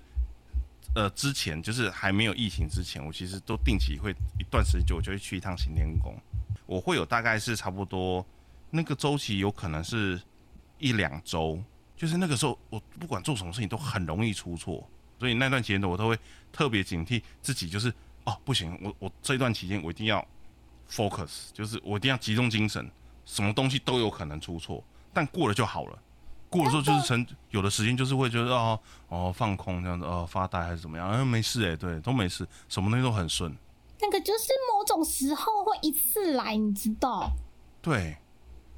[0.94, 6.16] 呃之前就是还没有疫情之前，我其实都定期会一段时间我就会去一趟行天宫，
[6.66, 8.24] 我会有大概是差不多
[8.70, 10.20] 那个周期有可能是
[10.78, 11.60] 一两周，
[11.96, 14.88] 就是那个时候我不管做什么事情都很容易出错，
[15.18, 16.16] 所以那段期间的我都会
[16.52, 20.24] 特别警惕自己，就是哦不行，我我这段期间我一定要
[20.94, 22.88] focus，就是我一定要集中精神，
[23.24, 25.98] 什么东西都有可能出错，但过了就好了。
[26.48, 28.78] 过了之后就是成，有的时间就是会觉得哦
[29.08, 33.52] 哦放空这样子，哦发呆还是怎么样，嗯、没事哎、对，都没事，什么东西都很顺，
[34.00, 37.28] 那个就是某种时候会一次来，你知道？
[37.82, 38.16] 对，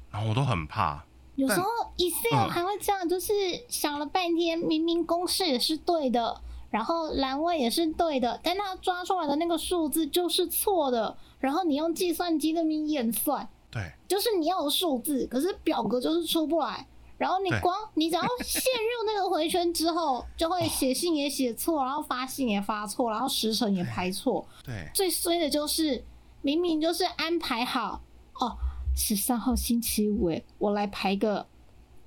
[0.09, 3.33] 然后我都很怕，有时候 Excel 嗯还会这样，就是
[3.69, 13.91] 想了半天，明明公式也是对的，然后栏位也是对的，但他抓出来的那个数字就是错的，然后你用计算机那边验算，对。
[14.07, 16.87] 就是你要有数字，可是表格就是出不来。
[17.17, 24.47] 然后你光你只要陷入那个回圈之后，就会写信也写错，然后发信也发错，然后时辰也排错。
[24.63, 24.87] 对。
[24.93, 26.05] 最衰的就是
[26.41, 28.01] 明明就是安排好
[28.35, 28.55] 哦，
[28.95, 31.47] 十三号星期五，哎，我来排个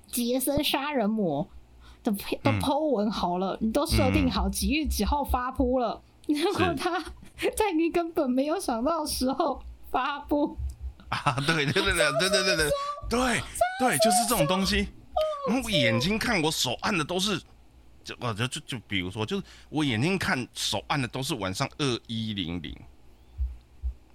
[0.07, 1.45] 杰森杀人魔
[2.03, 2.59] 的配的嗯。
[2.61, 6.75] Po 文好了，你都设定好几月几号发布了，结果是。
[6.75, 7.03] 他
[7.57, 10.57] 在你根本没有想到时候发布，
[11.09, 12.69] 啊，对对对对对对对对
[13.09, 13.41] 对
[13.79, 14.87] 对，就是这种东西。
[15.47, 17.41] 然后我眼睛看我手按的都是，
[18.03, 22.75] 就我就就就比如说，就是我眼睛看手按的都是晚上二一零零，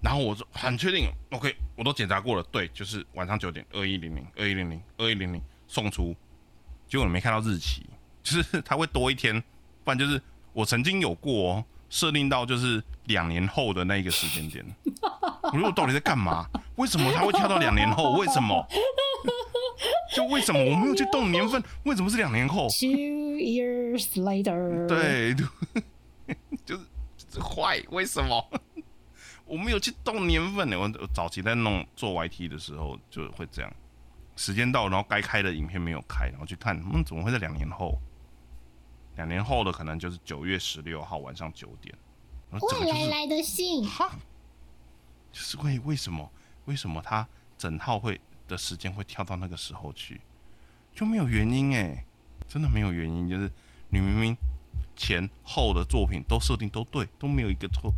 [0.01, 6.15] 然后我就很确定，OK，我都检查过了，对，就是晚上九点二一零零二一零零二一零零送出，
[6.89, 7.83] 结果你没看到日期，
[8.23, 9.43] 就是它会多一天，
[9.83, 14.65] 不然就是我曾经有过哦，设定到就是两年后的那一个时间点，
[15.53, 16.47] 我说我到底在干嘛？
[16.77, 18.13] 为什么他会跳到两年后？
[18.13, 18.67] 为什么？
[20.15, 21.63] 就为什么我没有去动年份？
[21.85, 25.35] 为什么是两年后？Two years later，，对，
[26.65, 26.77] 就
[27.29, 28.45] 是坏，为什么？
[29.45, 30.79] 我没有去动年份呢。
[30.79, 33.73] 我我早期在弄做 YT 的时候就会这样，
[34.37, 37.97] 时间到，然后该开的影片没有开，然后去看，嗯，怎么会在两年后？
[39.17, 41.95] 两年后的可能就是九月十六号晚上九点。
[42.53, 44.11] 未来来的信，哈，
[45.33, 46.31] 就是为为什么
[46.67, 47.27] 为什么他
[47.59, 50.21] 整套会的时间会跳到那个时候去，
[50.95, 52.05] 就没有原因哎，
[52.49, 53.51] 真的没有原因，就是
[53.91, 54.37] 你明明
[54.95, 57.93] 前后的作品都设定都对，都没有一个错，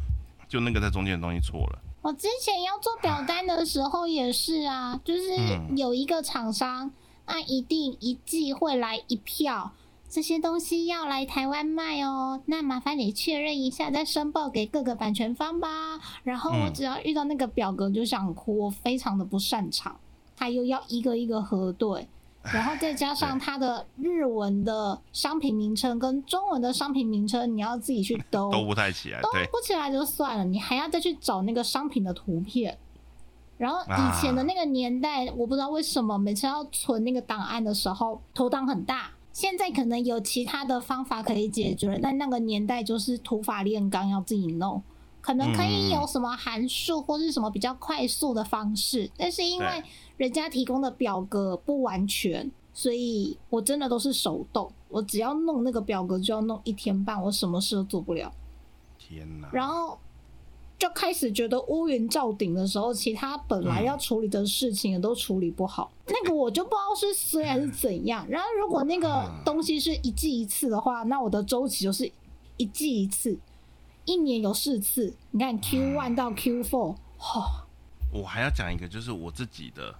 [0.48, 1.78] 就那个在中间的东西错了。
[2.00, 6.90] 我之前要做表单的时候也是啊，就是嗯有一个厂商，
[7.26, 9.72] 那一定一季会来一票，
[10.08, 16.00] 这些东西要来台湾卖哦，那麻烦你确认一下，再申报给各个版权方吧。
[16.24, 20.00] 然后我嗯只要遇到那个表格就想哭，我非常的不擅长，
[20.34, 22.08] 他又要一个一个核对。
[22.44, 32.78] 然后再加上它的日文的商品名称跟中文的商品名称，你要自己去兜， 都不太起来，都对，不起来就算了，你还要再去找那个商品的图片。
[33.58, 39.10] 然后以前的那个年代，我不知道为什么每次要存那个档案的时候，头档很大。
[39.38, 44.82] 现在可能有其他的方法可以解决，但那个年代就是土法炼钢，要自己弄。
[45.20, 49.84] 可能可以有什么函数或是什么比较快速的方式，但是因为
[50.16, 54.72] 人家提供的表格不完全，所以我真的都是手动。
[54.88, 58.32] 我只要弄那个表格就要弄一天半，我什么事都做不了。
[58.98, 59.48] 天哪！
[59.52, 59.96] 然后
[60.78, 65.90] 就开始觉得乌云罩顶的时候，其他本来要处理的事情也都处理不好。
[66.06, 68.24] 那个我就不知道是衰还是怎样。
[68.28, 72.08] 然后如果那个东西是一季一次的话，那我的周期就是
[72.56, 73.36] 一季一次，
[74.04, 75.12] 一年有四次。
[75.32, 77.66] 你看 Q one 到 Q four，哦，
[78.12, 79.92] 我还要讲一个，就是我自己的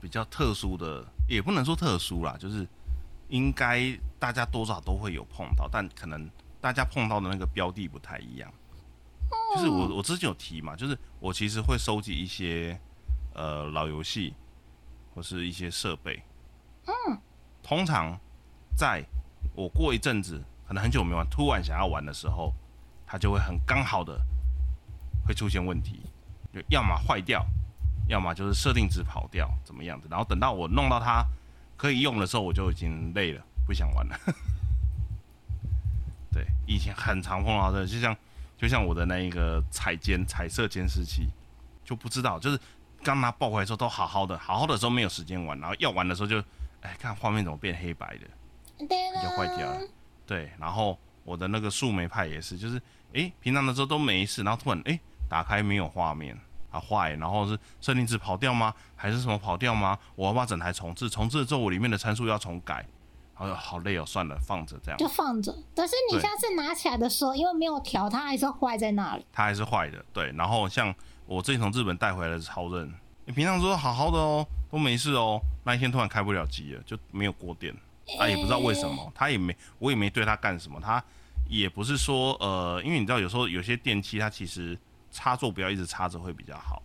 [0.00, 2.66] 比较特殊的，也不能说特殊啦，就是
[3.28, 6.26] 应该大家多少都会有碰到，但可能
[6.58, 8.50] 大家碰到的那个标的不太一样。
[9.54, 12.78] 就是我我之前有提嘛，就是我其实会收集一些
[13.34, 14.34] 呃老游戏
[15.14, 16.22] 或是一些设备。
[16.86, 17.18] 嗯，
[17.62, 18.18] 通常
[18.76, 19.04] 在
[19.54, 22.52] 我过一阵子可能很久没玩，突然想要玩的时候，
[23.06, 24.18] 它就会很刚好的
[25.26, 26.00] 会出现问题，
[26.52, 27.44] 就要么坏掉，
[28.08, 30.08] 要么就是设定值跑掉，怎么样子。
[30.10, 31.24] 然后等到我弄到它
[31.76, 34.18] 可以用的时候，我就已经累了，不想玩了。
[36.32, 38.16] 对，以前很常碰到的，就像
[38.62, 41.28] 就像我的那一个彩监彩色监视器，
[41.84, 42.56] 就不知道，就是
[43.02, 46.38] 刚拿抱回来的时候都好好的，好好的时候没有时间玩，然后要玩的时候就，
[46.80, 49.80] 哎，看画面怎么变黑白的，对就坏掉了。
[50.24, 52.80] 对，然后我的那个树莓派也是，就是
[53.14, 56.38] 诶，平常的时候都没事，然后突然诶打开没有画面
[56.70, 58.72] 啊坏，然后是设定值跑掉吗？
[58.94, 59.98] 还是什么跑掉吗？
[60.14, 62.86] 我要把整台重置，重置了之后我里面的参数要重改，
[63.46, 65.56] 然后好累哦，算了，放着这样就，放着。
[65.74, 69.26] 但是你下次拿起来的时候，因为没有调，它还是坏在那里。
[69.32, 70.04] 它还是坏的。
[70.12, 70.94] 对，然后像
[71.26, 72.92] 我之前从日本带回来的超韧，
[73.24, 77.74] 你平常说好好的哦，都没事哦，那一天突然开不了机了，就没有过电。
[78.18, 81.02] 啊，也不知道为什么，他也没，我也没对他干什么，他
[81.48, 84.76] 也不是说，呃，因为你知道有时候有些电器它其实
[85.12, 86.82] 插座不要一直插着会比较好，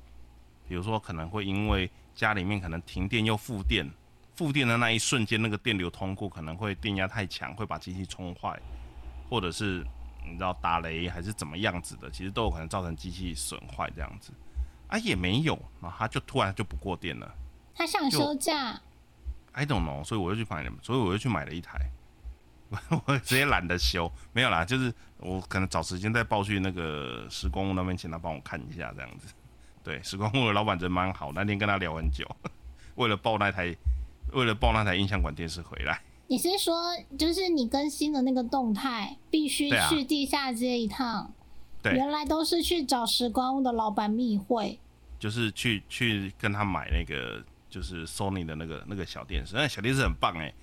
[0.67, 3.89] 比如说可能会因为家里面可能停电又复电，
[4.38, 8.58] 复电的那一瞬间那个电流通过可能会电压太强，会把机器冲坏，
[9.30, 9.84] 或者是
[10.23, 14.32] 你知道打雷还是怎么样子的，其实都有可能造成机器损坏这样子，
[14.88, 17.36] 啊也没有，然后它就突然就不过电了。
[17.73, 18.80] 他想休假
[19.54, 21.80] ，I don't know，所以我就去买了，所以我就去买了一台，
[23.06, 29.34] 我直接懒得修，没有啦，就是我可能找时间再报去那个施工那边，请他帮我看一下这样子。
[29.84, 32.28] 对，施工的老板人蛮好，那天跟他聊很久，
[32.95, 33.76] 为了报那台，
[34.33, 36.01] 为了报那台音响馆电视回来。
[36.27, 41.31] 你是说就是你更新的那个动态必须去地下街一趟？
[41.81, 44.79] 对原来都是去找时光屋的老板密会。
[45.19, 50.53] 就是去去跟他买那个就是 Sony 的那个那个小电视，那小电视很棒哎，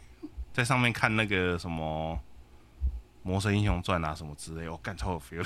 [0.52, 2.16] 在上面看那个什么
[3.28, 5.44] 《魔神英雄传》啊什么之类，我干超有 feel，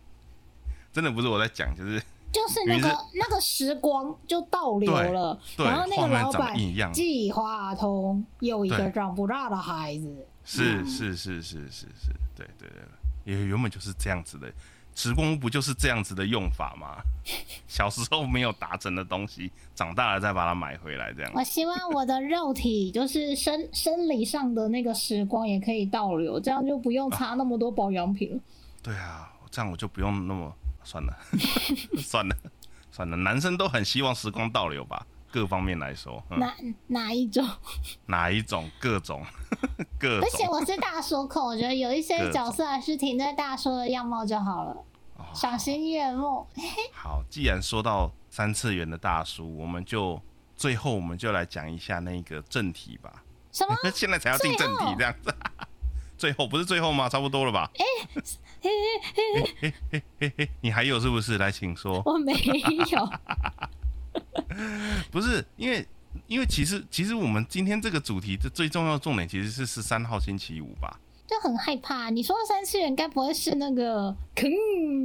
[0.92, 14.50] 真的不是我在讲，就是就是那个是那个时光就倒流了，然后那个老板一样计划通有一个长不大的孩子，是是是是是是，对对对，也原本就是这样子的。
[14.94, 16.96] 时光屋不就是这样子的用法吗？
[17.68, 28.40] 小时候没有达成的东西，长大了再把它买回来，这样我希望我的肉体就是生生理上的那个时光也可以倒流，这样就不用擦那么多保养品了。
[28.82, 30.52] 对啊，这样我就不用那么
[30.88, 31.14] 算了，
[32.00, 32.36] 算了，
[32.90, 33.14] 算了。
[33.18, 35.06] 男生都很希望时光倒流吧？
[35.30, 36.54] 各方面来说，嗯、哪
[36.86, 37.46] 哪一种？
[38.06, 39.22] 哪一种各种
[40.00, 44.70] 各而且我是大叔控，我觉得有一些角色还是停在大叔的样貌就好了，
[45.18, 46.46] 哦赏心悦目。
[46.94, 50.18] 好，既然说到三次元的大叔，我们就
[50.56, 53.22] 最后我们就来讲一下那个正题吧。
[53.52, 53.76] 什么？
[53.94, 55.34] 现在才要进正题，这样子。
[56.16, 57.06] 最后不是最后吗？
[57.08, 57.70] 差不多了吧？
[57.74, 57.84] 嘿
[58.60, 58.70] 嘿
[59.60, 61.38] 嘿嘿嘿嘿，你还有是不是？
[61.38, 62.02] 来，请说。
[62.04, 63.10] 我没有。
[65.10, 65.86] 不是因为，
[66.26, 70.98] 因为其实其实我们今天这个主题的最重要的重点其实是十三号星期五吧？
[71.26, 72.10] 就很害怕。
[72.10, 74.48] 你说的三次元该不会是那个吭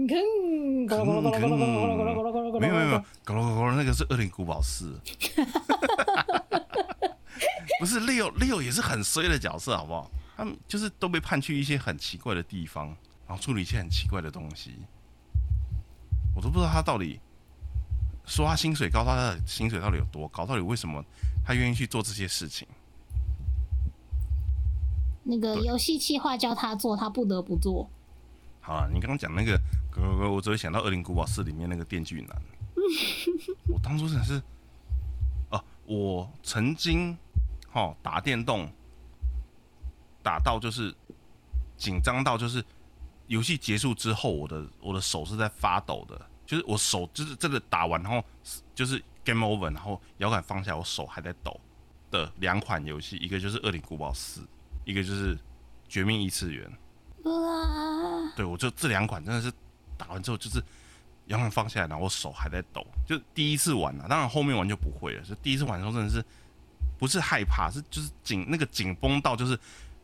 [0.08, 4.98] 吭吭吭没有没有没有，咕噜咕噜那个是恶灵古堡四。
[7.80, 10.10] 不是六六也是很衰的角色，好不好？
[10.38, 12.96] 他们就是都被判去一些很奇怪的地方，
[13.34, 14.76] 然后处理一些很奇怪的东西，
[16.36, 17.20] 我都不知道他到底
[18.28, 20.46] 说他薪水高，他的薪水到底有多高？
[20.46, 21.04] 到底为什么
[21.44, 22.68] 他愿意去做这些事情？
[25.24, 27.90] 那个游戏企划叫他做，他不得不做。
[28.62, 29.60] 好了，你刚刚讲那个，
[29.90, 32.40] 哥我只会想到《恶灵古堡四》里面那个电锯男。
[33.68, 34.40] 我当初真的是，
[35.50, 37.18] 哦、我曾经，
[37.72, 38.72] 哦，打电动，
[40.22, 40.96] 打到就是
[41.76, 42.64] 紧张到就是
[43.28, 48.24] 游戏结束之后，我的我的手是在发抖的，就是我手就是真的打完，然后
[48.76, 51.60] 就是 game over，然后摇杆放下，我手还在抖
[52.12, 54.42] 的两款游戏，一个就是《恶灵古堡四》，
[54.86, 55.36] 一个就是
[55.88, 56.70] 《绝命异次元》。
[57.30, 58.34] 哇！
[58.36, 59.52] 对我就这两款真的是
[59.98, 60.62] 打完之后就是
[61.28, 65.24] 摇杆放下来，然后我手还在抖，就第一次玩啊，当然后面玩就不会了。
[65.24, 66.24] 就第一次玩的时候真的是
[67.00, 69.58] 不是害怕，是就是紧那个紧绷到就是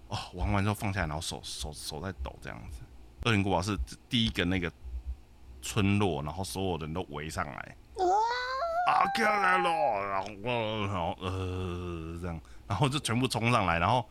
[0.07, 2.79] 哦，玩完之后放下来，然后手手手在抖这样子。
[3.23, 4.71] 恶灵古堡是第一个那个
[5.61, 8.05] 村落，然后所有人都围上来，哇！
[8.91, 9.69] 啊，进来了，
[10.07, 14.03] 然后呃然后呃这样，然后就全部冲上来，然后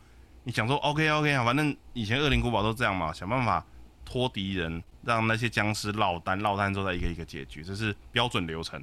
[0.43, 3.65] 你想说 OK OK 啊，反正以前恶灵古堡都这样嘛，想办法
[4.05, 8.81] 拖敌人，让那些僵尸落单，落单之后再一个一个解决，这是标准流程。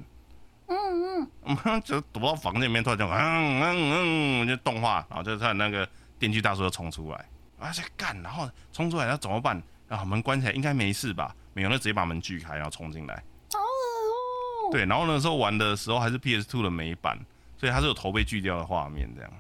[0.69, 7.25] 嗯嗯，我 们就躲到房间里面，突然就嗯嗯嗯，就动画，然后就突然那个电锯大叔就冲出来，
[7.59, 9.63] 啊在干，然后冲出来，那怎么办？
[9.89, 11.35] 啊，门关起来应该没事吧？
[11.55, 13.15] 没有，那直接把门锯开，然后冲进来。
[13.53, 14.73] 好恶哦。
[14.73, 17.19] 对，然后那时候玩的时候还是 PS Two 的美版，
[17.57, 19.33] 所以它是有头被锯掉的画面，这样，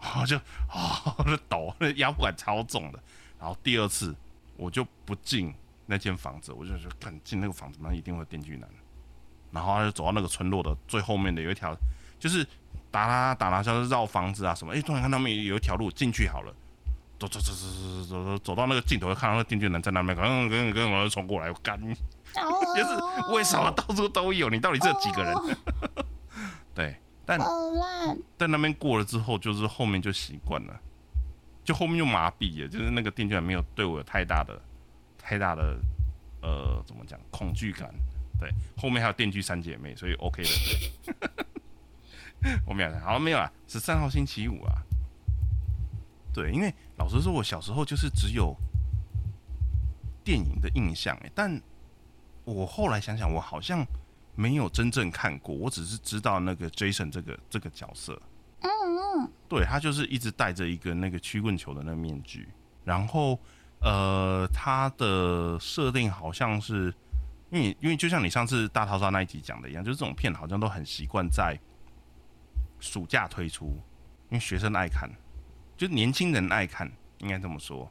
[0.00, 0.36] 然 后就
[0.68, 2.98] 啊、就抖，那压迫感超重的。
[3.38, 4.14] 然后第二次
[4.56, 5.52] 我就不进
[5.86, 8.68] 那间房子，我就说，看进那个房子，那一定会电锯男。
[9.50, 11.76] 然后他就走到那个村落的最后面的有一条，
[12.18, 12.46] 就是
[12.90, 16.54] 打啦打啦，像是绕房子啊什么，哎，突然看他们有一条路进去好了。
[17.18, 24.50] 走走走走走走走走到那个尽头，看到那个电锯男在那边，跟跟跟我就冲过来，我干， 就是为什么到处都有？
[24.50, 25.34] 你到底这几个人？
[26.74, 28.18] 对，但好烂？
[28.36, 30.80] 在那边过了之后，就是后面就习惯了，
[31.64, 34.60] 就后面就麻痹了，就是那个电锯男没有对我有太大的、
[35.16, 35.78] 太大的
[36.42, 37.88] 呃，怎么讲恐惧感。
[38.40, 40.48] 对，后面还有电锯三姐妹，所以 OK 的。
[42.42, 44.82] 对 我们俩，好没有啊，十三号星期五啊。
[46.34, 48.54] 对，因为老实说，我小时候就是只有
[50.24, 51.62] 电影的印象，哎，但
[52.44, 53.86] 我后来想想，我好像
[54.34, 58.20] 没有真正看过，我只是知道那个 Jason 这个这个角色。
[58.60, 62.48] 嗯嗯，对他就是一直戴着一个那个曲棍球的那个面具，
[62.82, 63.38] 然后
[63.80, 66.92] 呃，他的设定好像是，
[67.50, 71.56] 因为因为就像你上次大逃杀那一集讲的一样，就是这种片好像都很习惯在
[72.80, 73.66] 暑假推出，
[74.30, 75.08] 因为学生爱看，
[75.76, 77.90] 就年轻人爱看，应该这么说。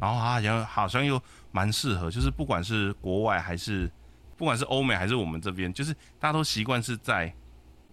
[0.00, 1.20] 然后他好像好像又
[1.52, 3.90] 蛮适合，就是不管是国外还是
[4.36, 7.32] 不管是欧美还是我们这边，就是大家都习惯是在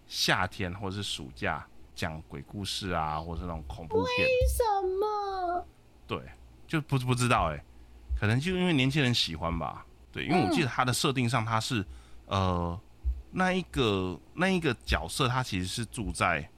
[0.08, 4.26] 夏天或者是暑假讲鬼故事啊，或者是那种恐怖片。
[4.26, 4.64] 为什
[5.00, 5.66] 么？
[6.08, 6.20] 对，
[6.68, 7.64] 就不不知道哎、
[8.20, 9.86] 可能就因为年轻人喜欢吧。
[10.12, 11.86] 对，因为我记得他的设定上他是
[12.26, 12.78] 呃
[13.30, 16.50] 那一个那一个角色，他其实是住在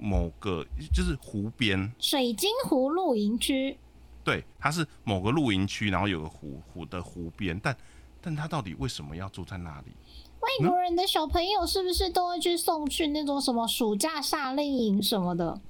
[0.00, 3.76] 某个就是湖边，水晶湖露营区，
[4.22, 7.76] 对，它是某个露营区，然后有个湖湖的湖边，但
[8.20, 9.92] 但他到底为什么要住在那里？
[10.40, 15.60] 外国人的小朋友是不是都会去送去那种什么暑假夏令营什么的？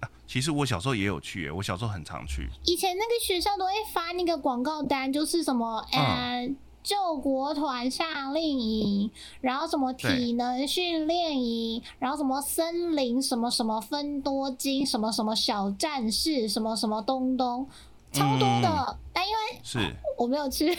[0.00, 2.48] 啊，其实我小时候也有去、欸，我小时候很常去。
[2.64, 6.48] 以前那个学校都会发那个广告单，就是什么呃。
[6.82, 9.10] 救国团夏令营，
[9.40, 17.66] 然后什么体能训练营，然后什么森林什么什么分多金，什么什么小战士，什么什么东东，
[18.12, 18.98] 超多的。
[19.12, 19.78] 但因为是
[20.16, 20.76] 我没有去，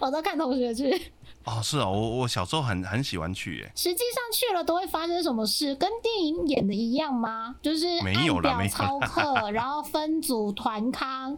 [0.00, 1.12] 我都看同学去。
[1.44, 3.72] 哦，是哦，我我小时候很很喜欢去耶。
[3.74, 5.74] 实际上去了都会发生什么事？
[5.74, 7.56] 跟电影演的一样吗？
[7.60, 11.36] 就是没有按表啦没有操课，然后分组团康，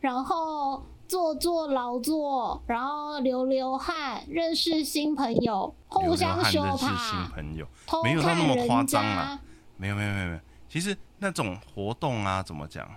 [0.00, 0.82] 然后
[1.12, 7.68] 做做劳作，然后流流汗，认识新朋友，互相修流流汗认识新，朋友，
[8.02, 9.40] 没有到那么夸张家啊。
[9.76, 10.40] 没有没有没有没有，
[10.70, 12.90] 其实那种活动啊，怎么讲？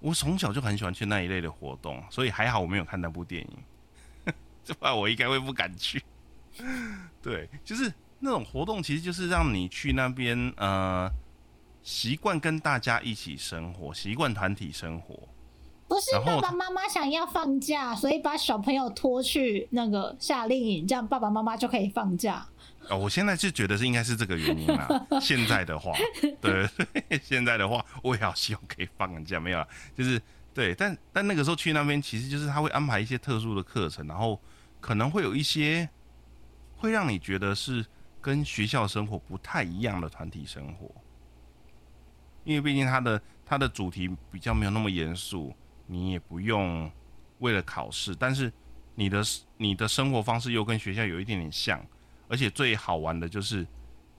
[0.00, 3.58] 我从小就很喜欢去那一类的活动，所以还好我没有看那部电影，
[4.64, 6.02] 这不然我应该会不敢去。
[7.22, 11.08] 对，就是那种活动，其实就是让你去那边，呃，
[11.84, 15.16] 习惯跟大家一起生活，习惯团体生活。
[15.92, 22.46] 不是爸爸妈妈想要放假，所以把小朋友拖去那个夏令营，这样爸爸妈妈就可以放假。
[22.88, 24.88] 哦，我现在是觉得是应该是这个原因啦。
[25.20, 25.92] 现在的话，
[26.40, 26.66] 对，
[27.22, 30.18] 现在的话，我也好希望可以放假，没有啦，就是
[30.54, 34.40] 对，但但那个时候去那边，其实就是他会安排一些特殊的课程，然后
[34.80, 35.86] 可能会有一些
[36.78, 37.84] 会让你觉得是
[38.18, 40.90] 跟学校生活不太一样的团体生活，
[42.44, 45.54] 因为毕竟他的他的主题比较没有那么严肃，
[45.92, 46.90] 你也不用
[47.40, 48.50] 为了考试，但是
[48.94, 49.22] 你的
[49.58, 51.78] 你的生活方式又跟学校有一点点像。
[52.28, 53.66] 而且最好玩的就是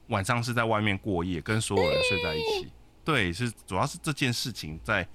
[0.09, 2.71] 晚上是在外面过夜，跟所有人睡在一起。
[3.03, 5.07] 对，是主要是这件事情在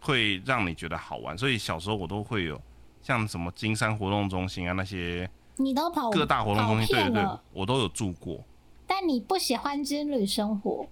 [0.00, 2.58] 会让你觉得好玩，所以小时候我都会有
[3.02, 8.42] 像什么金山活动中心啊那些你都跑各大活动中心，对对对，我都有住过。
[8.86, 10.88] 但你不喜欢军旅生活，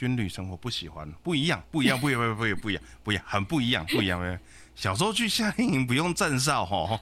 [0.00, 4.18] 军旅生活不喜欢，不一样，不一样，不一样，不一样，不一样，不一样，很不一样，不一样。
[4.18, 4.38] 不一样
[4.74, 6.98] 小时候去夏令营不用站哨哈，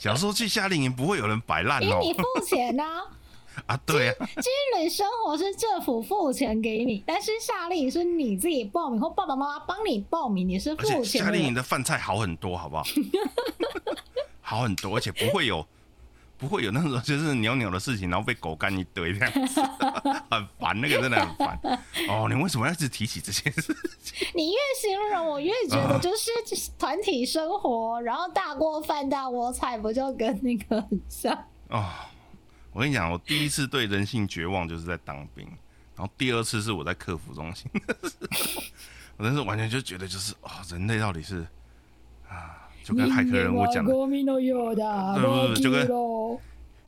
[0.00, 1.84] 小时候去夏令营不会有人摆烂哦。
[1.84, 3.02] 因为你付钱呐、
[3.66, 11.22] 啊，对啊， 军旅生活是政府付钱给你，但是夏令营是你自己报名或爸爸妈妈帮你报名，你是付钱。
[11.22, 12.84] 夏令营的饭菜好很多，好不好？
[14.40, 15.66] 好很多，而且不会有
[16.42, 19.60] 不会有那种 就是袅袅的事情，然后被狗干一堆这样子，
[20.28, 21.56] 很烦，那个真的很烦。
[22.08, 23.72] 哦，你为什么要一直提起这件事？
[24.34, 31.32] 你越形容，我越觉啊得就是团体生活，然后大锅饭、大锅菜，不就跟那个很像？
[31.68, 31.88] 哦，
[32.72, 35.46] 我跟你讲，我第一次对人性绝望就是在当兵，
[35.94, 37.70] 然后第二次是我在客服中心，
[39.16, 41.46] 我真是完全就觉得就是哦，人类到底是
[42.28, 43.92] 啊，就跟骇客人物讲的，
[45.14, 45.88] 对不对就跟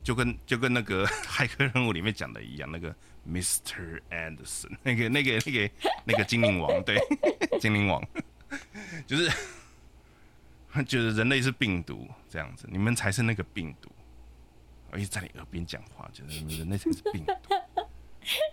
[0.03, 2.93] 就跟就跟那个骇客任务里面讲的一样，那个
[3.27, 3.99] Mr.
[4.11, 5.69] Anderson，那个那个那个
[6.03, 6.97] 那个精灵王，对，
[7.59, 8.03] 精灵王，
[9.07, 9.31] 就是
[10.85, 13.89] 就是人类是病毒这样子，你们才是那个病毒，
[14.91, 17.33] 而且在你耳边讲话，就是人类才是病毒，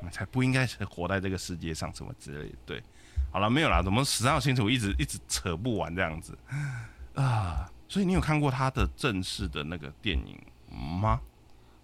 [0.01, 2.55] 你们才不应该是活在这个世界上，什么之类的。
[2.65, 2.83] 对，
[3.31, 6.39] 好了，没有啦，怎么十三号星球一直一直扯不完这样子
[7.15, 7.69] 啊？
[7.89, 10.41] 所以你有看过他的正式的那个电影
[11.01, 11.21] 吗？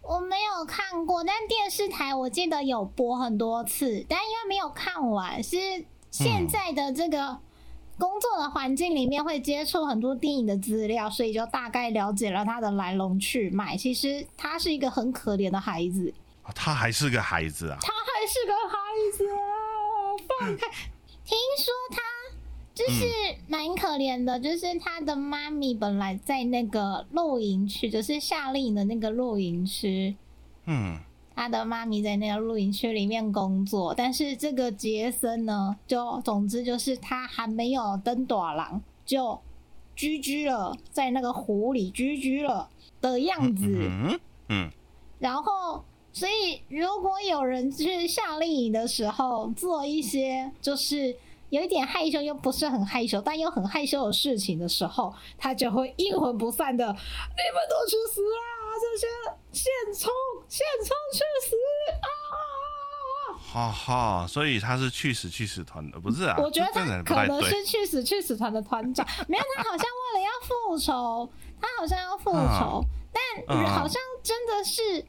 [0.00, 7.36] 我没有看过，但电视台我记得有播很多次，但因为没有看完，是现在的这个
[7.98, 13.76] 工作的环境里面会接触很多电影的资料，所以就大概了解了他的来龙去脉。
[13.76, 18.78] 其实他是一个很可怜的孩子，啊他还是个孩子啊，他还是个孩
[19.14, 19.36] 子啊，
[20.40, 20.66] 放开。
[21.22, 22.00] 听说他
[22.78, 23.04] 就是
[23.48, 30.14] 蛮可怜的，就是他的妈咪本来在那个露营区，就是夏令营的那个露营区，
[30.66, 30.96] 嗯，
[31.34, 39.40] 他的妈咪在那个露营区里面工作，但是这个杰森呢，就总之就是他还没有登短廊就
[39.96, 42.70] 居居了，在那个湖里居居了
[43.00, 43.66] 的样子。
[43.66, 44.20] 嗯
[44.50, 44.70] 嗯，
[45.18, 51.16] 然后，所以如果有人去夏令营的时候做一些就是
[51.50, 56.98] 有一点害羞又不是很害羞，但又很害羞的事情的时候，他就会阴魂不散的，你们
[57.68, 58.46] 都去死啊！
[58.80, 59.06] 这些
[59.52, 60.12] 现充
[60.48, 61.18] 现充去
[61.48, 61.56] 死
[62.00, 62.06] 啊！
[63.50, 66.36] 哈哈，所以他是去死去死团的，不是啊？
[66.38, 71.28] 我觉得他可能是去死去死团的团长，没有，他好像为了要复仇，
[71.60, 72.36] 他好像要复仇，
[72.84, 72.84] 啊
[73.46, 75.04] 但啊好像真的是，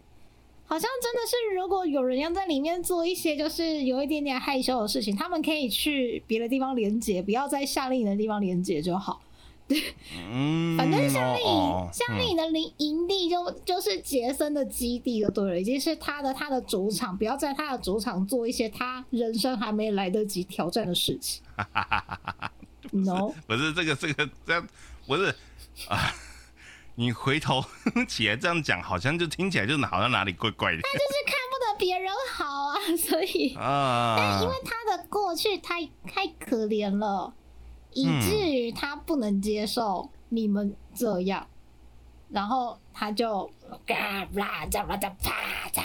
[0.70, 9.20] 好像真的是，如果有人要在里面做一些就是有一点点害羞的事情，他们可以去别的地方连接，不要在夏令营的地方连接就好。
[9.67, 9.82] 对
[10.32, 21.41] 嗯， 反正夏令营、夏令营的营营地就就是杰森的基地了对了，已经是他的他的主场，不要在他的主场做一些他人生还没来得及挑战的事情。
[22.93, 24.67] no，不是这个这个这样，
[25.07, 25.34] 不是
[25.88, 26.13] 啊。
[27.00, 27.64] 你回头
[28.10, 33.56] 起来这样讲，好像就听起来就好像哪里怪怪的他就是看不得别人好啊，所以。
[33.56, 34.16] 啊。
[34.18, 37.34] 但因为他的过去太太可怜了，
[37.93, 41.47] 以嗯至于他不能接受你们这样。
[42.30, 43.50] 然后他就
[43.88, 43.95] 嘎
[44.34, 45.34] 啦喳啦喳啪
[45.74, 45.84] 嚓，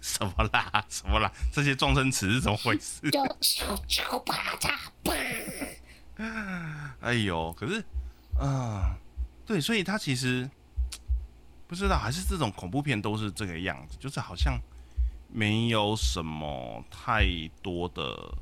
[0.00, 0.84] 什么啦？
[0.90, 1.30] 什么啦？
[1.52, 3.00] 这些撞声词是怎么回事？
[3.12, 5.14] 就咻咻啪嚓啪。
[7.00, 7.82] 哎呦，可是，
[8.40, 8.82] 嗯、
[9.44, 10.48] 对，所以他其实
[11.66, 14.58] 不知道，还是这种恐怖片都是这个样子，就是好像
[15.28, 17.24] 没有什么太
[17.62, 18.34] 多的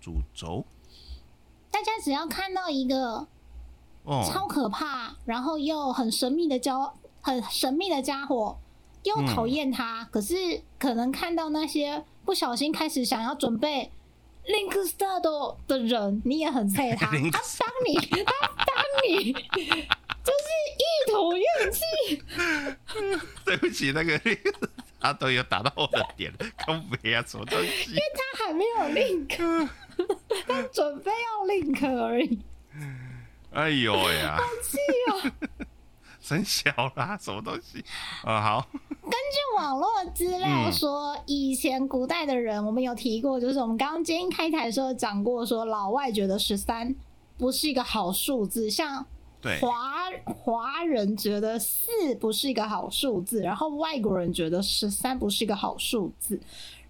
[0.00, 0.64] 主轴。
[1.70, 3.26] 大家只要看到一个
[4.04, 8.58] 超哦，可怕，然后又很神秘的家，很神秘的家伙，
[9.02, 13.90] 又讨厌他，可是可能看到那些不小心开始想要准备
[14.46, 17.20] Link Start 的人，你也很配他，他帮
[17.86, 18.32] 你，他
[18.64, 19.34] 当你，
[20.26, 21.80] 就是一头怨气。
[23.44, 24.20] 对不起，那个
[25.00, 26.32] 他都有打到我的点，
[26.64, 27.90] 空别啊，什么东西？
[27.92, 29.68] 因为他还没有 Link，
[30.46, 32.40] 他准备要 Link 而已，
[33.52, 34.78] 哎呦呀，好气
[35.12, 35.32] 哦。
[36.20, 37.84] 真小啦，什么东西？
[38.24, 38.68] 啊，好，
[39.00, 46.92] 根据网络资料说，以前古代的人，我们有提过，就是我们刚刚今天开台的时候讲过，说老外觉得十三
[47.38, 49.06] 不是一个好数字，像
[49.40, 56.40] 对，华华人觉得四不是一个好数字，然后外国人觉得十三不是一个好数字，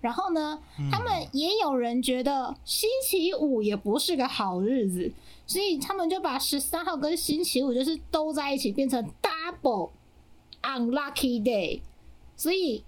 [0.00, 0.58] 然后呢，
[0.90, 5.12] 他们也有人觉得星期五也不是个好日子，
[5.46, 9.90] 所以他们就把十三号跟星期五就是都在一起，变成 double
[10.62, 11.80] unlucky day，
[12.36, 12.82] 所以。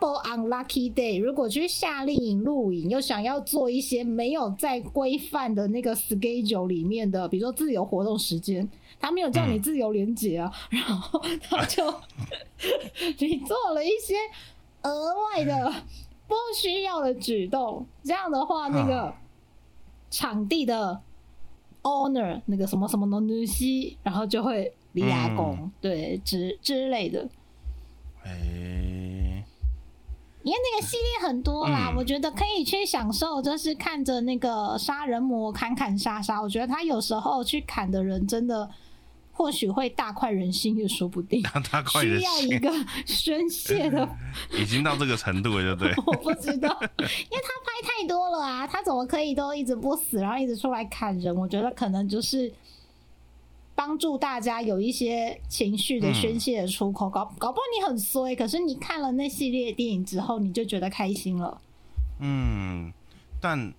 [0.00, 8.68] Double unlucky day，如果去夏令营露营，又想要做一些没有在规范的那个 schedule 里面的，比如说自由活动时间，
[9.00, 11.84] 他没有叫你自由连结啊， 然后他就
[13.18, 14.14] 你做了一些
[14.82, 15.72] 额外的
[16.28, 19.12] 不需要的举动，这样的话，那个
[20.10, 21.00] 场地的
[21.82, 27.28] owner 那个什么什么的女西，然后就会离阿公，对之之类的。
[28.24, 28.97] 哎，
[30.48, 36.40] 因为那个系列很多啦，嗯我觉得可以去享受，就是看着那个杀人魔砍砍杀杀。
[36.40, 38.68] 我觉得他有时候去砍的人，真的
[39.30, 41.42] 或许会大快人心，也说不定。
[42.00, 42.72] 需要一，个
[43.04, 44.08] 宣泄的，
[44.58, 46.04] 已经到这个程度了，对不对？
[46.06, 51.34] 我不知道，因为他拍太多了啊，他怎么可以都一直不死，然后一直出来砍人？
[51.36, 52.50] 我觉得可能就是
[53.78, 57.08] 帮助大家有一些情绪的宣泄的出口。
[57.08, 61.60] 搞搞不好你很衰，可是你看了那系列电影之后，你就觉得开心了。
[62.18, 62.92] 嗯，
[63.40, 63.72] 但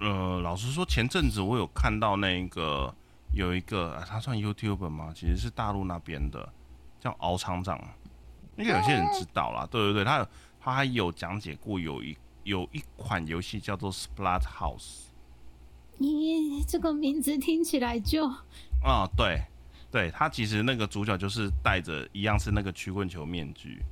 [0.00, 2.94] 呃，老实说，前阵子我有看到那个
[3.34, 5.12] 有一个，啊、他算 YouTube 吗？
[5.14, 6.50] 其实是大陆那边的，
[6.98, 7.78] 叫敖厂长，
[8.56, 9.68] 应该有些人知道啦。
[9.70, 10.26] 对对对，他有
[10.58, 15.02] 他还有讲解过有一有一款游戏叫做 Splat House
[15.98, 18.32] 咦，这个名字听起来就
[18.82, 19.42] 啊、对
[19.90, 23.82] 对，他其实那个主角就是戴着一样是那个曲棍球面具，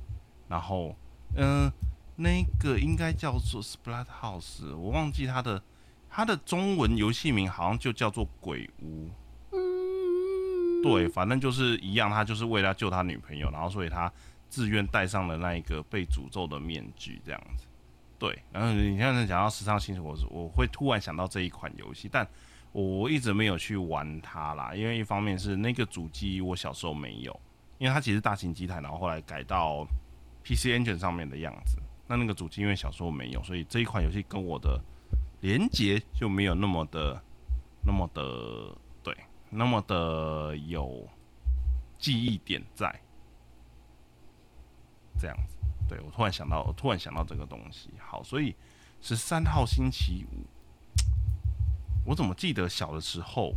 [0.47, 0.95] 然后
[1.35, 1.71] 嗯、
[2.15, 5.61] 那个应该叫做 Splat House，我忘记他的
[6.09, 9.09] 他的中文游戏名好像就叫做鬼屋。
[9.51, 14.11] 嗯，对，反正就是一样，他就是为了救他女朋友，然后所以他
[14.49, 17.65] 自愿戴上了那一个被诅咒的面具，这样子。
[18.19, 22.27] 对，然后你现在讲到时尚星球，我是我会突然想到这一款游戏，但
[22.71, 27.37] 我一直没有去玩它啦，因为一方面是那个主机我小时候没有，
[27.77, 29.85] 因为它其实大型机台，然后后来改到
[30.43, 31.77] PC Engine 上面的样子。
[32.07, 34.81] 那那个主机因为小时候没有，所以这一款游戏跟我的
[35.39, 37.21] 连接就没有那么的
[37.85, 39.15] 那么的对，
[39.49, 41.07] 那么的有
[41.97, 42.93] 记忆点在，
[45.19, 45.57] 这样子。
[45.87, 47.89] 对我突然想到，我突然想到这个东西。
[47.97, 48.55] 好，所以
[49.01, 50.45] 十三号星期五，
[52.05, 53.53] 我怎么记得小的时候，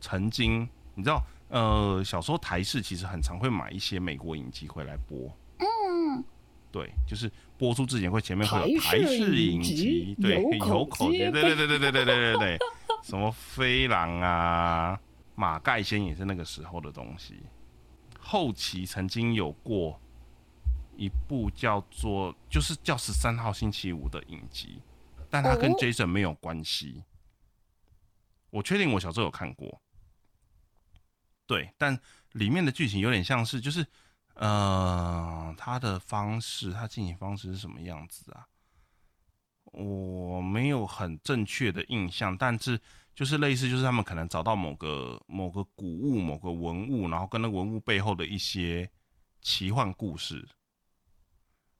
[0.00, 5.34] 曾经你知道，呃，小时候台式其实很常会买一些美国影集回来播。
[5.58, 6.22] 嗯，
[6.70, 12.58] 对，就是播出之前会前面会有台台式式影影集集，对，有口有口皆对对对对对对对对对对，
[13.02, 15.00] 什么飞狼啊，
[15.34, 17.36] 马盖先也是那个时候的东西。
[18.18, 20.00] 后期曾经有过
[20.96, 24.80] 一部叫做就是叫十三号星期五的影集，
[25.28, 27.02] 但它跟哦 Jason 没有关系。
[28.52, 29.80] 我确定我小时候有看过，
[31.46, 31.98] 对，但
[32.32, 33.86] 里面的剧情有点像是就是
[34.34, 38.46] 呃，他的方式，他进行方式是什么样子啊？
[39.72, 42.78] 我没有很正确的印象，但是
[43.14, 48.90] 就是类似，就是他们可能找到某个某个古物、某个文物，然后跟那个文物背后的一些
[49.40, 50.46] 奇幻故事，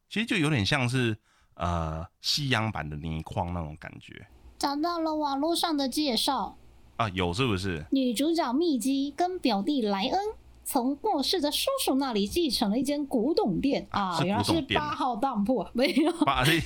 [0.08, 1.14] 其实就有点像是
[1.52, 4.26] 呃西洋版的倪匡那种感觉。
[4.58, 6.56] 找到了网络上的介绍，
[6.96, 7.84] 啊，有是不是？
[7.90, 10.20] 女主角蜜姬跟表弟莱恩
[10.64, 16.12] 从过世的叔叔那里继承了一间古董店啊，原来是八号当铺，没有。
[16.12, 16.56] 对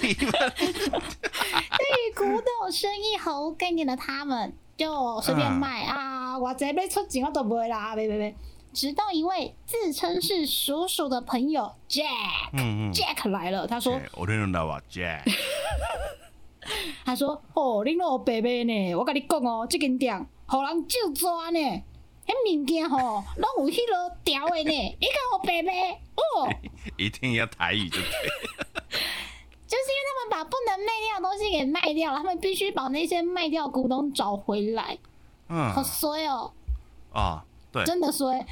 [1.89, 8.35] 于古董生意毫无概念的他们，就随便卖、啊，我这边出钱我都不会啦，别别别。
[8.73, 15.23] 直到一位自称是叔叔的朋友 Jack、嗯嗯，Jack 来了，他说对我听到吧，Jack，
[17.05, 21.59] 他说哦，恁老伯伯呢，我跟你讲哦，这间店互人就抓呢，
[22.27, 22.99] 迄物件吼
[23.37, 25.71] 拢有迄落条的呢，你看我伯伯
[26.17, 26.49] 哦。
[26.97, 28.03] 一定要台语就对。
[29.67, 34.97] 就是因为他们把不能卖掉的东西给卖掉了，他们必须把那些卖掉的古董找回来，
[35.49, 36.53] 嗯好衰哦，
[37.13, 38.47] 啊，对真的衰。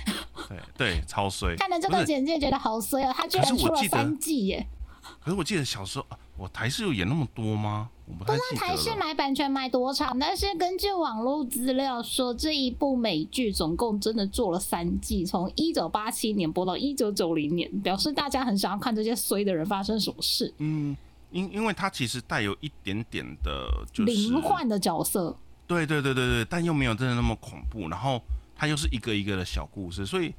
[0.49, 1.55] 对对，超衰。
[1.57, 4.67] 看了这个简介觉得好衰哦，他居然出了三季耶！
[5.21, 7.89] 可是我记得小时候，啊我台视有演那么多吗？
[8.07, 8.94] 我不知道台视。
[8.94, 20.96] 买版权买多长，但是根据网络资料说，这一部美剧总共真的做了三季，从一九八七年播到一九九零年，表示大家很想要看这些衰的人发生什么事，嗯，
[21.30, 25.36] 因因为它其实带有一点点的，就是灵幻的角色。
[25.66, 28.22] 对对对对对，但又没有真的那么恐怖，然后
[28.55, 30.32] 它又是一个一个的小故事，所以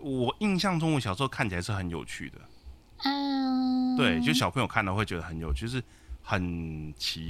[0.00, 2.38] 我印象中我小时候看起来是很有趣的。
[3.04, 5.82] 嗯，对，就小朋友看了会觉得很有趣，就是
[6.30, 7.20] 很奇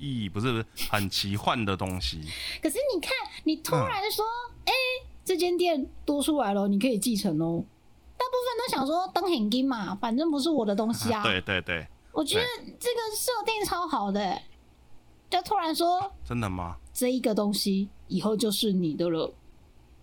[0.00, 2.18] 异，不是不是很奇幻的东西。
[2.62, 3.12] 可是你看，
[3.44, 4.24] 你突然说，
[4.64, 4.72] 哎、
[5.22, 7.62] 这间店多出来了，你可以继承哦。
[8.16, 11.22] 大部分都想说登很金嘛，反正不是我的东西啊。
[11.28, 12.44] 对对对，我觉得
[12.80, 14.42] 这个设定超好的、欸
[15.30, 16.76] 就突然说真的吗？
[16.90, 19.30] 这一个东西以后就是你的了。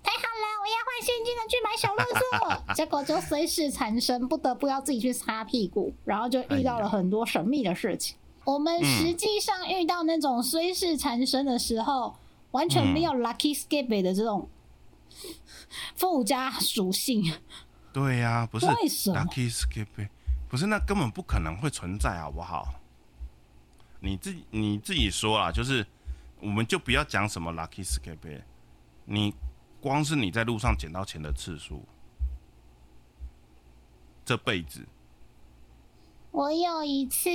[0.03, 8.15] 太好了，我要换现金的去买小乐色， 结果就虽事缠身，不得不要自己去擦屁股，然后就遇到了很多神秘的事情。
[8.45, 12.15] 我们实际上遇到那种虽事缠身的时候，
[12.51, 14.47] 完全没有 lucky skip 的这种
[15.95, 17.33] 附加属性。
[17.91, 19.87] 对呀、不是 lucky skip，
[20.47, 22.75] 不是那根本不可能会存在，好不好？
[24.01, 25.85] 你自己你自己说啊，就是
[26.39, 28.41] 我们就不要讲什么 lucky skip，
[29.05, 29.33] 你
[29.81, 31.83] 光是你在路上捡到钱的次数，
[34.23, 34.85] 这辈子。
[36.31, 37.29] 我有一次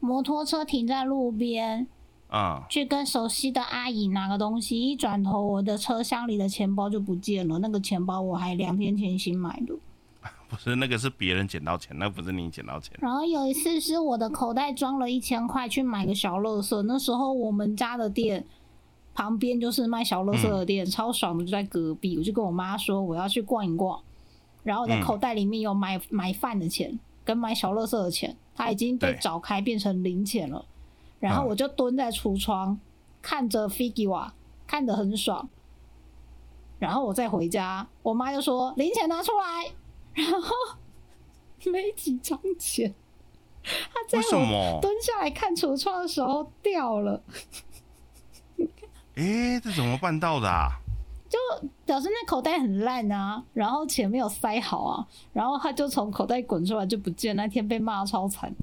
[0.00, 1.86] 摩托车停在路边，
[2.28, 7.58] 啊、去跟熟悉的阿姨拿个东西，一转头，我的车厢里的钱包就不见了。
[7.58, 9.74] 那个钱包我还两天前新买的。
[10.48, 12.96] 不是那个是别人捡到钱，那不是你捡到钱。
[13.00, 18.46] 然后有一次是我的口袋装了一千块去买个小乐色，那时候我们家的店
[19.14, 22.16] 旁边就是卖小乐色的店，超爽的，就在隔壁。
[22.16, 24.00] 我就跟我妈说我要去逛一逛，
[24.62, 30.64] 然后我的嗯口袋里面有买买饭的钱跟买小乐色的钱，它已经被对找开变成零钱了。
[31.20, 32.78] 然后嗯我就蹲在橱窗
[33.22, 34.30] 看着 figure，
[34.66, 35.48] 看得很爽。
[36.78, 39.72] 然后我再回家，我妈就说零钱拿出来，
[40.12, 40.54] 然后
[41.72, 42.94] 没几张钱。
[43.62, 44.78] 她在我？
[44.80, 47.22] 蹲下来看橱窗的时候掉了，
[49.14, 50.80] 诶，这怎么办到的啊？
[51.84, 58.54] 表示那口袋很烂啊，然后钱没有塞好啊，然后他就从口袋滚出来就不见，那天被骂超惨。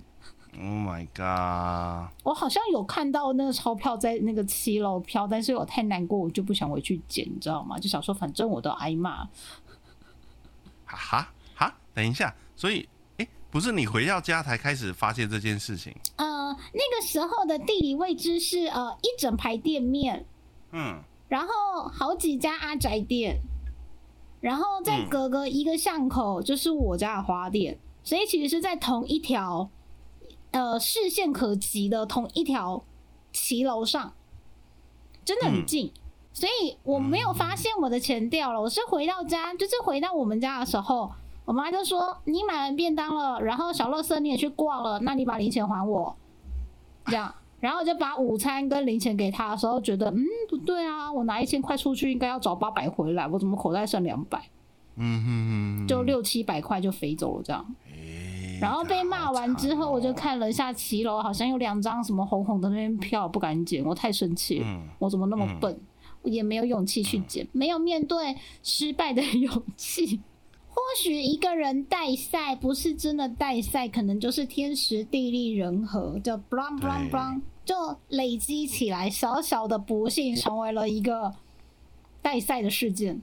[0.58, 2.10] Oh my god！
[2.24, 7.78] 我好像有看到那个钞票在那个七楼飘，但是我太难过，我就不想回去捡，你知道吗？
[7.78, 9.26] 就想说反正我都挨骂，
[10.86, 12.88] 哈哈哈，等一下，所以
[13.18, 15.94] 诶，不是你回到家才开始发现这件事情？
[16.16, 16.26] 呃，
[16.72, 20.26] 那个时候的地理位置是呃一整排店面，
[20.72, 23.40] 嗯，然后好几家阿宅店，
[24.42, 29.70] 然后再嗯隔个一个巷口就是我家的花店，所以其实是在同一条
[30.52, 32.84] 呃视线可及的同一条
[33.32, 34.14] 骑楼上，
[35.24, 35.92] 真的很嗯近。
[36.32, 41.10] 所以我没有发现我的钱掉了，我是回到家，就是回到我们家的时候，
[41.46, 46.14] 我妈就说：“你买完便当了，然后小乐色你也去逛了，那你把零钱还我。”
[47.08, 54.40] 这样，然后我就把午餐跟零钱给他的时候，觉得嗯不对啊，我拿一千块出去应该要找八百回来，我怎么口袋剩两百？
[54.98, 57.66] 嗯哼哼哼，就六七百块就飞走了这样。
[58.62, 60.14] 然后被骂完之后，我就。
[60.14, 65.78] 看了一下骑楼，好像有两张什么红红的那边票，不敢捡，我太生气了，嗯我怎么那么笨？
[66.22, 68.34] 我也没有勇气去捡，没有面对
[68.64, 70.22] 失败的勇气。
[70.76, 81.34] 或许一个人带赛不是真的带赛，可能就是天时地利人和，就 blang blang blang，就累积起来，小小的不幸成为了一个
[82.22, 83.22] 带赛的事件。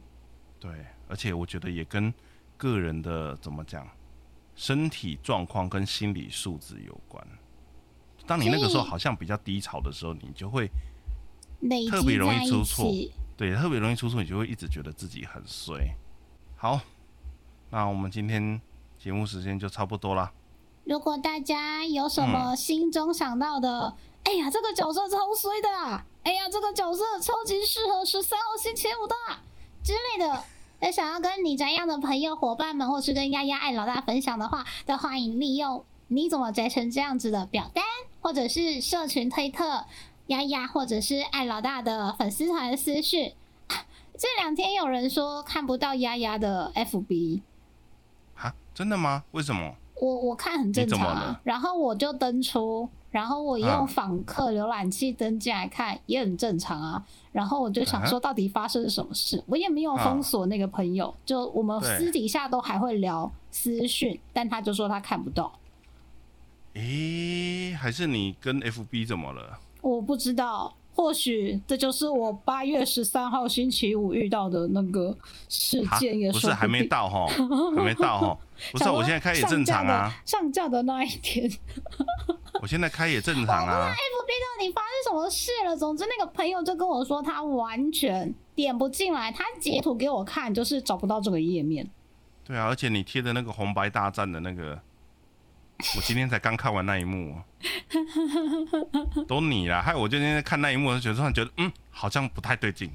[0.58, 0.70] 对，
[1.08, 2.12] 而且我觉得也跟
[2.56, 3.86] 个人的怎么讲，
[4.56, 7.22] 身体状况跟心理素质有关。
[8.26, 10.70] 当你那个时候好像比较低潮的时候，你就会
[11.90, 12.90] 特别容易出错。
[13.36, 15.94] 对，特别容易出错，你就会一直觉得自己很衰。
[16.56, 16.80] 好，
[17.72, 18.60] 那我们今天
[18.98, 20.30] 节目时间就差不多啦。
[20.84, 23.94] 如果大家有什嗯么心中想到的，
[24.24, 29.40] 哎呀，这个角色超衰的啊，哎呀，这个角色超级适合十三号星期五的啊
[29.82, 30.44] 之类的，
[30.80, 37.82] 那想要跟你这样的朋友、伙伴们，或是跟丫丫爱老大分享的话，都欢迎利用你怎么宅成这样子的表单，
[38.20, 39.86] 或者是社群推特
[40.26, 43.32] 丫丫，或者是爱老大的粉丝团私讯。
[43.68, 43.86] 啊
[44.18, 47.44] 这两天有人说看不到丫丫的 FB，哈，
[48.74, 49.24] 真的吗？
[49.32, 49.74] 为什么？
[50.00, 57.04] 我我看很正常啊，然后我就登出，然后我啊用访客浏览器登进来看，也很正常啊。
[57.30, 59.42] 然后我就想说，到底发生了什么事？
[59.46, 65.52] 我也没有封锁那个朋友，就我们私底下都还会聊私讯，但他就说他看不到，
[66.74, 69.58] 诶、还是你跟 FB 怎么了？
[69.82, 70.74] 我不知道。
[70.94, 75.16] 或许这就是我八月十三号星期五遇到的那个
[75.48, 76.82] 事件，也不是还没。
[76.92, 77.26] 到哈，
[77.74, 78.38] 还没到哈。
[78.72, 80.82] 不是，我现在开也正常啊，上架的。
[80.82, 81.50] 那一天，
[82.60, 83.88] 我现在开也正常啊。
[83.88, 85.76] FB 到底发生什么事了？
[85.76, 91.88] 总之，那个朋友就跟我说，他完全点不进来，他截图给我看，就是找不到这个页面。
[92.44, 94.78] 对啊，而且你贴的那个红白大战的那个，
[95.96, 97.36] 我今天才刚看完那一幕，
[99.26, 102.90] 都你啦，害我今天看那一幕，我就觉得突然觉得，嗯，好像不太对劲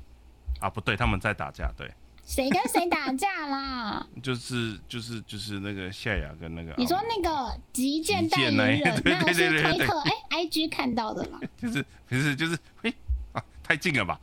[0.60, 1.92] 啊，不对，他们在打架，对，
[2.26, 4.08] 谁跟谁打架啦？
[4.24, 11.40] 就是就是就是那个夏雅跟那个，你说啊那个极剑代言人，对那个是对对对对推特哎，IG 看到的啦。
[11.62, 12.94] 就是不是就是，哎
[13.34, 14.20] 啊，太近了吧，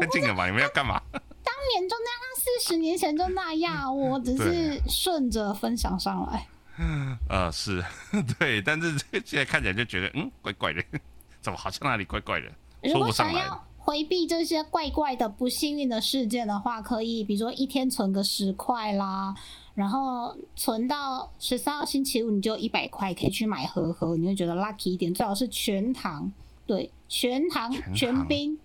[0.00, 1.02] 太近了吧，你们要干嘛？
[1.12, 6.46] 当年就那样，四十年前就那样，我只是顺着分享上来。
[7.28, 7.84] 呃，是
[8.38, 10.82] 对，但是现在看起来就觉得，嗯，怪怪的，
[11.40, 12.46] 怎么好像哪里怪怪的，
[12.90, 13.32] 说如果不上来。
[13.34, 19.34] 想要回避这些怪怪的不幸运的事件的话，可以比如说一天存个十块啦，
[19.74, 25.12] 然后存到十三号星期五你就一百块，可以去买盒盒，你会觉得 lucky 一点。
[25.12, 26.30] 最好是全糖，
[26.64, 28.56] 对，全糖全冰，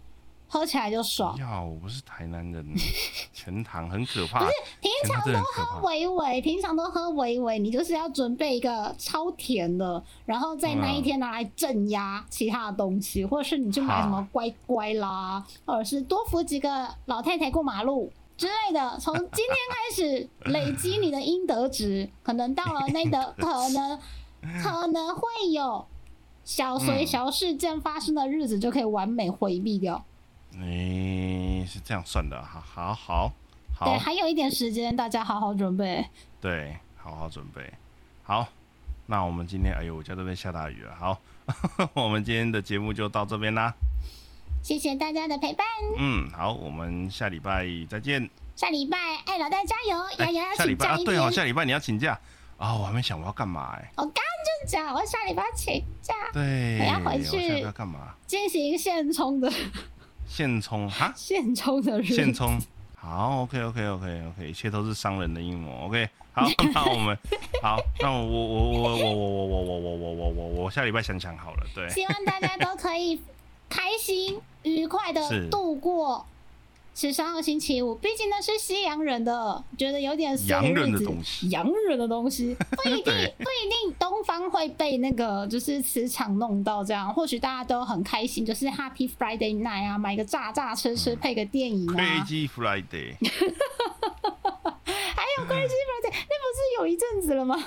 [0.47, 1.37] 喝起来就爽。
[1.37, 2.65] 要我不是台南人，
[3.33, 4.39] 全糖很可怕。
[4.39, 5.79] 不是，平常都喝很可怕。
[5.81, 18.97] 微微，平常都喝微微，你就是要准备一个超甜的，然后在那一天拿来镇压其他的东西，或者是你去买什么乖乖啦，或者是多扶几个老太太过马路之类的。
[18.99, 23.99] 从今天开始累积你的应得值，可能到了那个 可能
[24.63, 25.21] 可能会
[25.51, 25.85] 有
[26.43, 30.03] 小随嗯小事件发生的日子，就可以完美回避掉。
[30.59, 33.31] 你、是这样算的，好好好
[33.85, 36.03] 对，好，还有一点时间，大家好好准备。
[36.41, 37.61] 对，好好准备。
[38.23, 38.47] 好，
[39.05, 40.95] 那我们今天，哎呦，我家这边下大雨了。
[40.95, 41.21] 好，
[41.93, 43.71] 我们今天的节目就到这边啦。
[44.63, 45.63] 谢谢大家的陪伴。
[45.99, 48.27] 嗯，好，我们下礼拜再见。
[48.55, 48.97] 下礼拜
[49.27, 52.19] 哎老大加油，哎丫丫要下礼拜啊，请假一对哦，下礼拜你要请假
[52.57, 58.15] 啊、我还没想我要干嘛哎、我刚刚就讲，我下礼拜请假对，我要回去拜要干嘛？
[58.25, 59.47] 进行现充的
[60.27, 62.05] 现充哈，现充的人。
[62.05, 62.59] 现充。
[62.95, 65.85] 好，OK OK OK OK，一切都是商人的阴谋。
[65.85, 67.17] OK，好， 那我们
[67.61, 71.63] 好，那我我我我我我我我我我我我我我下礼拜想想好了。
[71.73, 73.21] 对，希望大家都可以
[73.69, 76.25] 开心愉快的是度过
[76.99, 77.93] 十三号星期五。
[77.93, 87.13] 毕竟那是西洋人的，觉得有点洋人的东西洋人的东西 不一定不一定东方会被那个就是磁场弄到这样。
[87.13, 91.93] 或许大家都很开心，就是 Happy Friday night 啊，买个炸炸吃吃，配个电影啊。
[91.95, 93.13] Crazy Friday，
[94.81, 97.63] 还有 Crazy Friday，那不是有一阵子了吗？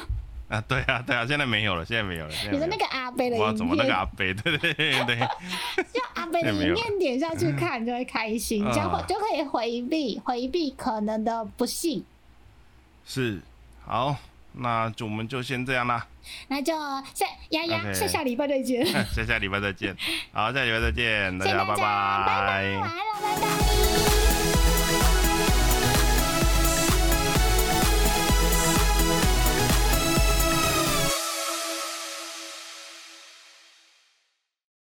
[0.51, 2.35] 啊，对啊，对啊，现在没有了，现在没有了。
[2.51, 4.35] 你的那个阿贝的影我要怎么那个，阿贝？
[4.35, 5.17] 对对对对，
[5.93, 12.05] 就阿贝的影片点下去看就会开心，嗯这样会就可以回避回避可能的不幸。
[13.07, 13.41] 是
[13.87, 14.17] 好，
[14.55, 16.05] 那就我们就先这样啦，
[16.49, 16.75] 那就
[17.15, 18.85] 下丫丫下下礼拜再见，
[19.15, 19.97] 下下礼拜再见。
[20.33, 24.20] 好，下礼拜再见，大家拜拜，拜拜，晚安了，拜拜。